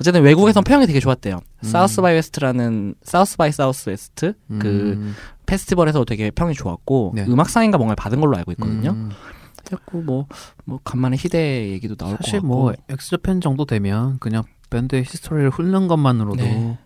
어쨌든 0.01 0.23
외국에선 0.23 0.65
평이 0.65 0.87
되게 0.87 0.99
좋았대요. 0.99 1.37
음. 1.37 1.67
South 1.69 2.01
by 2.01 2.15
West라는 2.15 2.95
South 3.03 3.37
by 3.37 3.53
Southwest 3.53 4.33
그 4.59 4.69
음. 4.97 5.15
페스티벌에서 5.45 6.05
되게 6.07 6.31
평이 6.31 6.55
좋았고 6.55 7.13
네. 7.17 7.27
음악상인가 7.29 7.77
뭔가를 7.77 7.97
받은 7.97 8.21
걸로 8.21 8.37
알고 8.39 8.53
있거든요. 8.53 8.93
음. 8.93 9.11
그래갖고 9.65 10.01
뭐, 10.01 10.27
뭐 10.65 10.81
간만에 10.83 11.17
히데 11.17 11.69
얘기도 11.69 11.97
나올 11.97 12.17
것 12.17 12.25
사실 12.25 12.41
같고. 12.41 12.47
뭐 12.47 12.73
X 12.89 12.98
Japan 12.98 13.43
정도 13.43 13.67
되면 13.67 14.19
그냥 14.21 14.45
밴드의 14.71 15.03
history를 15.03 15.51
훑는 15.51 15.89
것만으로도 15.89 16.43
네. 16.43 16.79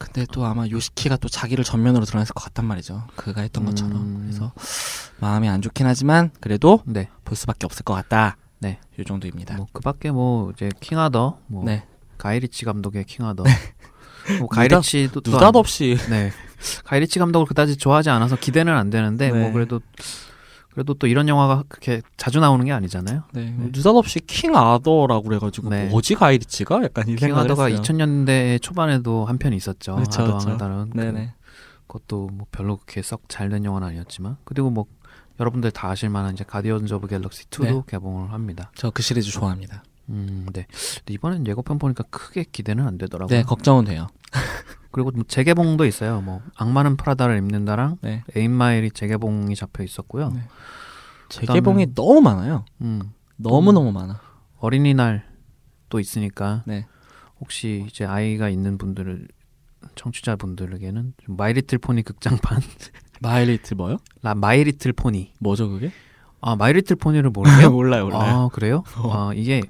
근데 0.00 0.24
또 0.32 0.46
아마 0.46 0.66
요시키가 0.66 1.18
또 1.18 1.28
자기를 1.28 1.62
전면으로 1.62 2.06
드러냈을 2.06 2.32
것 2.32 2.42
같단 2.44 2.64
말이죠. 2.64 3.04
그가 3.16 3.42
했던 3.42 3.66
것처럼. 3.66 3.92
음. 3.96 4.18
그래서 4.22 4.50
마음이 5.18 5.46
안 5.46 5.60
좋긴 5.60 5.86
하지만 5.86 6.30
그래도 6.40 6.82
네. 6.86 7.10
볼 7.26 7.36
수밖에 7.36 7.66
없을 7.66 7.84
것 7.84 7.92
같다. 7.92 8.38
네. 8.60 8.80
이 8.98 9.04
정도입니다. 9.04 9.56
뭐 9.56 9.66
그밖에 9.72 10.10
뭐 10.10 10.50
이제 10.52 10.70
King 10.80 11.03
Arthur 11.03 11.38
뭐 11.48 11.64
네. 11.64 11.84
가이리치 12.16 12.64
감독의 12.64 13.04
King 13.04 13.20
Arthur 13.20 13.44
뭐 14.38 14.48
가이리치도 14.48 15.20
또 15.20 15.30
느닷없이 15.32 15.98
안- 16.04 16.10
네 16.10 16.32
가이리치 16.84 17.18
감독을 17.18 17.46
그다지 17.46 17.76
좋아하지 17.76 18.08
않아서 18.10 18.36
기대는 18.36 18.74
안 18.74 18.88
되는데 18.88 19.30
네. 19.30 19.38
뭐 19.38 19.52
그래도 19.52 19.80
그래도 20.72 20.94
또 20.94 21.06
이런 21.06 21.28
영화가 21.28 21.64
그렇게 21.68 22.00
자주 22.16 22.38
나오는 22.40 22.64
게 22.64 22.72
아니잖아요. 22.72 23.24
네, 23.32 23.44
네. 23.56 23.70
느닷없이 23.72 24.20
King 24.20 24.54
Arthur라고 24.56 25.22
그래가지고 25.24 25.68
네. 25.70 25.86
뭐 25.88 25.98
어지 25.98 26.14
가이리치가 26.14 26.82
약간 26.84 27.08
이 27.08 27.16
생각을 27.16 27.44
King 27.48 27.54
Arthur가 27.54 27.66
했어요. 27.66 27.82
2000년대 27.82 28.62
초반에도 28.62 29.24
한 29.24 29.38
편 29.38 29.52
있었죠. 29.52 29.96
그쵸, 29.96 30.24
그쵸. 30.38 30.56
다룬 30.56 30.90
그- 30.90 30.96
네네. 30.98 31.34
그 31.86 31.98
것도 31.98 32.28
뭐 32.32 32.46
별로 32.52 32.76
그렇게 32.76 33.02
썩 33.02 33.22
잘 33.28 33.48
된 33.50 33.64
영화는 33.64 33.88
아니었지만 33.88 34.36
그리고 34.44 34.70
뭐 34.70 34.86
여러분들 35.40 35.70
다 35.72 35.88
아실 35.90 36.08
만한 36.08 36.34
이제 36.34 36.44
Guardians 36.44 36.92
of 36.94 37.08
Galaxy 37.08 37.46
2도 37.50 37.62
네. 37.64 37.82
개봉을 37.88 38.32
합니다. 38.32 38.70
저 38.76 38.90
그 38.90 39.02
시리즈 39.02 39.30
좋아합니다. 39.30 39.82
음, 40.10 40.46
네. 40.52 40.66
이번엔 41.08 41.46
예고편 41.46 41.78
보니까 41.78 42.04
크게 42.10 42.44
기대는 42.52 42.86
안 42.86 42.96
되더라고요. 42.98 43.36
네, 43.36 43.42
걱정은 43.42 43.86
돼요. 43.86 44.06
그리고 44.90 45.10
뭐 45.12 45.24
재개봉도 45.26 45.84
있어요. 45.86 46.20
뭐 46.20 46.42
악마는 46.56 46.96
프라다를 46.96 47.36
입는다랑 47.38 47.98
네. 48.02 48.24
8 48.34 48.43
Mile이 48.43 48.90
재개봉이 48.90 49.54
잡혀 49.54 49.82
있었고요. 49.84 50.30
네. 50.30 50.40
재개봉이 51.28 51.94
너무 51.94 52.20
많아요. 52.20 52.64
음, 52.80 53.00
너무 53.36 53.72
너무 53.72 53.92
많아. 53.92 54.20
어린이날 54.58 55.24
또 55.88 56.00
있으니까 56.00 56.62
네. 56.66 56.86
혹시 57.40 57.86
이제 57.88 58.04
아이가 58.04 58.48
있는 58.48 58.78
분들을 58.78 59.28
청취자 59.94 60.36
분들에게는 60.36 61.14
좀 61.24 61.36
My 61.36 61.46
Little 61.46 61.78
Pony 61.78 62.02
극장판 62.02 62.60
My 63.22 63.35
Little 63.35 63.74
뭐요? 63.74 63.96
라 64.22 64.34
My 64.34 64.48
Little 64.48 64.92
Pony 64.92 65.32
뭐죠 65.38 65.68
그게? 65.70 65.90
아 66.42 66.56
My 66.56 66.66
Little 66.66 66.96
Pony를 66.96 67.30
모르세요? 67.30 67.70
몰라요, 67.72 68.04
몰라요. 68.04 68.20
아 68.22 68.48
그래요? 68.48 68.82
어. 68.98 69.28
아 69.30 69.34
이게 69.34 69.62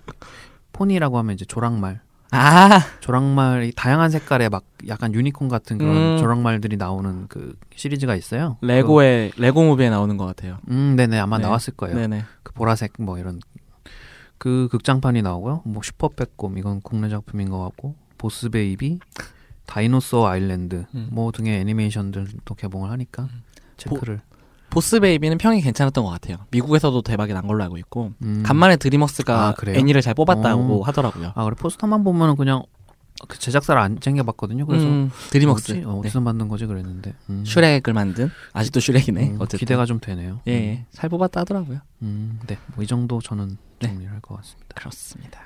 pony라고 0.72 1.18
하면 1.18 1.34
이제 1.34 1.44
조랑말 1.44 2.00
아, 2.32 2.80
조랑말이 3.00 3.72
다양한 3.74 4.10
색깔의 4.10 4.50
막 4.50 4.64
약간 4.86 5.14
유니콘 5.14 5.48
같은 5.48 5.78
그런 5.78 5.96
음. 5.96 6.18
조랑말들이 6.18 6.76
나오는 6.76 7.26
그 7.28 7.56
시리즈가 7.74 8.14
있어요. 8.14 8.56
레고의 8.60 9.32
레고 9.36 9.64
Movie에 9.64 9.90
나오는 9.90 10.16
것 10.16 10.26
같아요. 10.26 10.58
그, 10.64 10.72
음, 10.72 10.96
네네 10.96 11.18
아마 11.18 11.38
네. 11.38 11.44
나왔을 11.44 11.74
거예요. 11.74 11.96
네네. 11.96 12.24
그 12.42 12.52
보라색 12.52 12.92
뭐 12.98 13.18
이런 13.18 13.40
그 14.38 14.68
극장판이 14.70 15.22
나오고요. 15.22 15.62
뭐 15.64 15.82
슈퍼 15.82 16.08
빼꼼 16.08 16.56
이건 16.56 16.80
국내 16.82 17.08
작품인 17.08 17.50
것 17.50 17.58
같고 17.62 17.94
Boss 18.16 18.48
Baby, 18.48 19.00
Dinosaur 19.66 20.26
Island 20.28 20.86
음. 20.94 21.08
뭐 21.10 21.32
등의 21.32 21.60
애니메이션들도 21.60 22.54
개봉을 22.54 22.90
하니까 22.90 23.28
체크를 23.76 24.20
Boss 24.70 25.00
Baby는 25.00 25.38
평이 25.38 25.60
괜찮았던 25.62 26.04
것 26.04 26.10
같아요. 26.10 26.38
미국에서도 26.50 27.02
대박이 27.02 27.32
난 27.32 27.46
걸로 27.46 27.62
알고 27.64 27.76
있고 27.78 28.12
음. 28.22 28.42
간만에 28.44 28.76
DreamWorks가 28.76 29.48
아, 29.48 29.52
그래요? 29.54 29.76
애니를 29.76 30.00
잘 30.02 30.14
뽑았다고 30.14 30.80
어. 30.80 30.84
하더라고요. 30.84 31.32
아 31.34 31.44
그래 31.44 31.54
포스터만 31.58 32.04
보면은 32.04 32.36
그냥 32.36 32.62
그 33.28 33.38
제작사를 33.38 33.78
안 33.80 34.00
챙겨봤거든요. 34.00 34.64
그래서 34.66 34.86
음, 34.86 35.10
DreamWorks 35.30 35.72
뭐지? 35.72 35.86
어, 35.86 35.92
네. 35.94 35.98
어디서 35.98 36.20
만든 36.20 36.48
거지 36.48 36.64
그랬는데 36.66 37.12
음. 37.28 37.44
슈렉을 37.44 37.92
만든 37.92 38.30
아직도 38.54 38.80
슈렉이네. 38.80 39.30
음, 39.30 39.36
어쨌든 39.40 39.58
기대가 39.58 39.84
좀 39.84 40.00
되네요. 40.00 40.40
예, 40.48 40.52
예, 40.52 40.86
잘 40.92 41.10
뽑았다 41.10 41.40
하더라고요. 41.40 41.80
음, 42.02 42.40
네, 42.46 42.56
뭐 42.74 42.82
이 42.82 42.86
정도 42.86 43.20
저는 43.20 43.58
네. 43.80 43.88
정리를 43.88 44.10
할것 44.10 44.36
같습니다. 44.38 44.66
그렇습니다. 44.74 45.40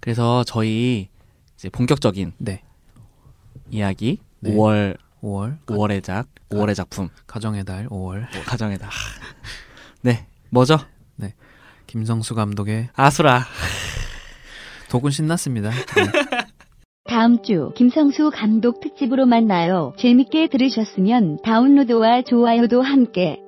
그래서 0.00 0.42
저희 0.44 1.08
이제 1.56 1.68
본격적인 1.68 2.32
네, 2.38 2.62
이야기 3.70 4.18
네. 4.40 4.50
5월 4.52 4.96
5월 5.24 5.58
5월의 5.66 6.02
작 6.04 6.28
5월의 6.50 6.74
작품 6.74 7.08
가정의 7.26 7.64
달 7.64 7.88
5월 7.88 8.32
뭐 8.32 8.42
가정에다 8.46 8.88
네 10.02 10.26
뭐죠? 10.50 10.78
김성수 11.94 12.34
감독의 12.34 12.88
아수라 12.94 13.44
독은 14.90 15.12
신났습니다. 15.12 15.70
네. 15.70 16.46
다음 17.06 17.40
주 17.40 17.72
김성수 17.76 18.32
감독 18.34 18.80
특집으로 18.80 19.26
만나요. 19.26 19.92
재밌게 19.98 20.48
들으셨으면 20.48 21.38
다운로드와 21.44 22.22
좋아요도 22.22 22.82
함께 22.82 23.43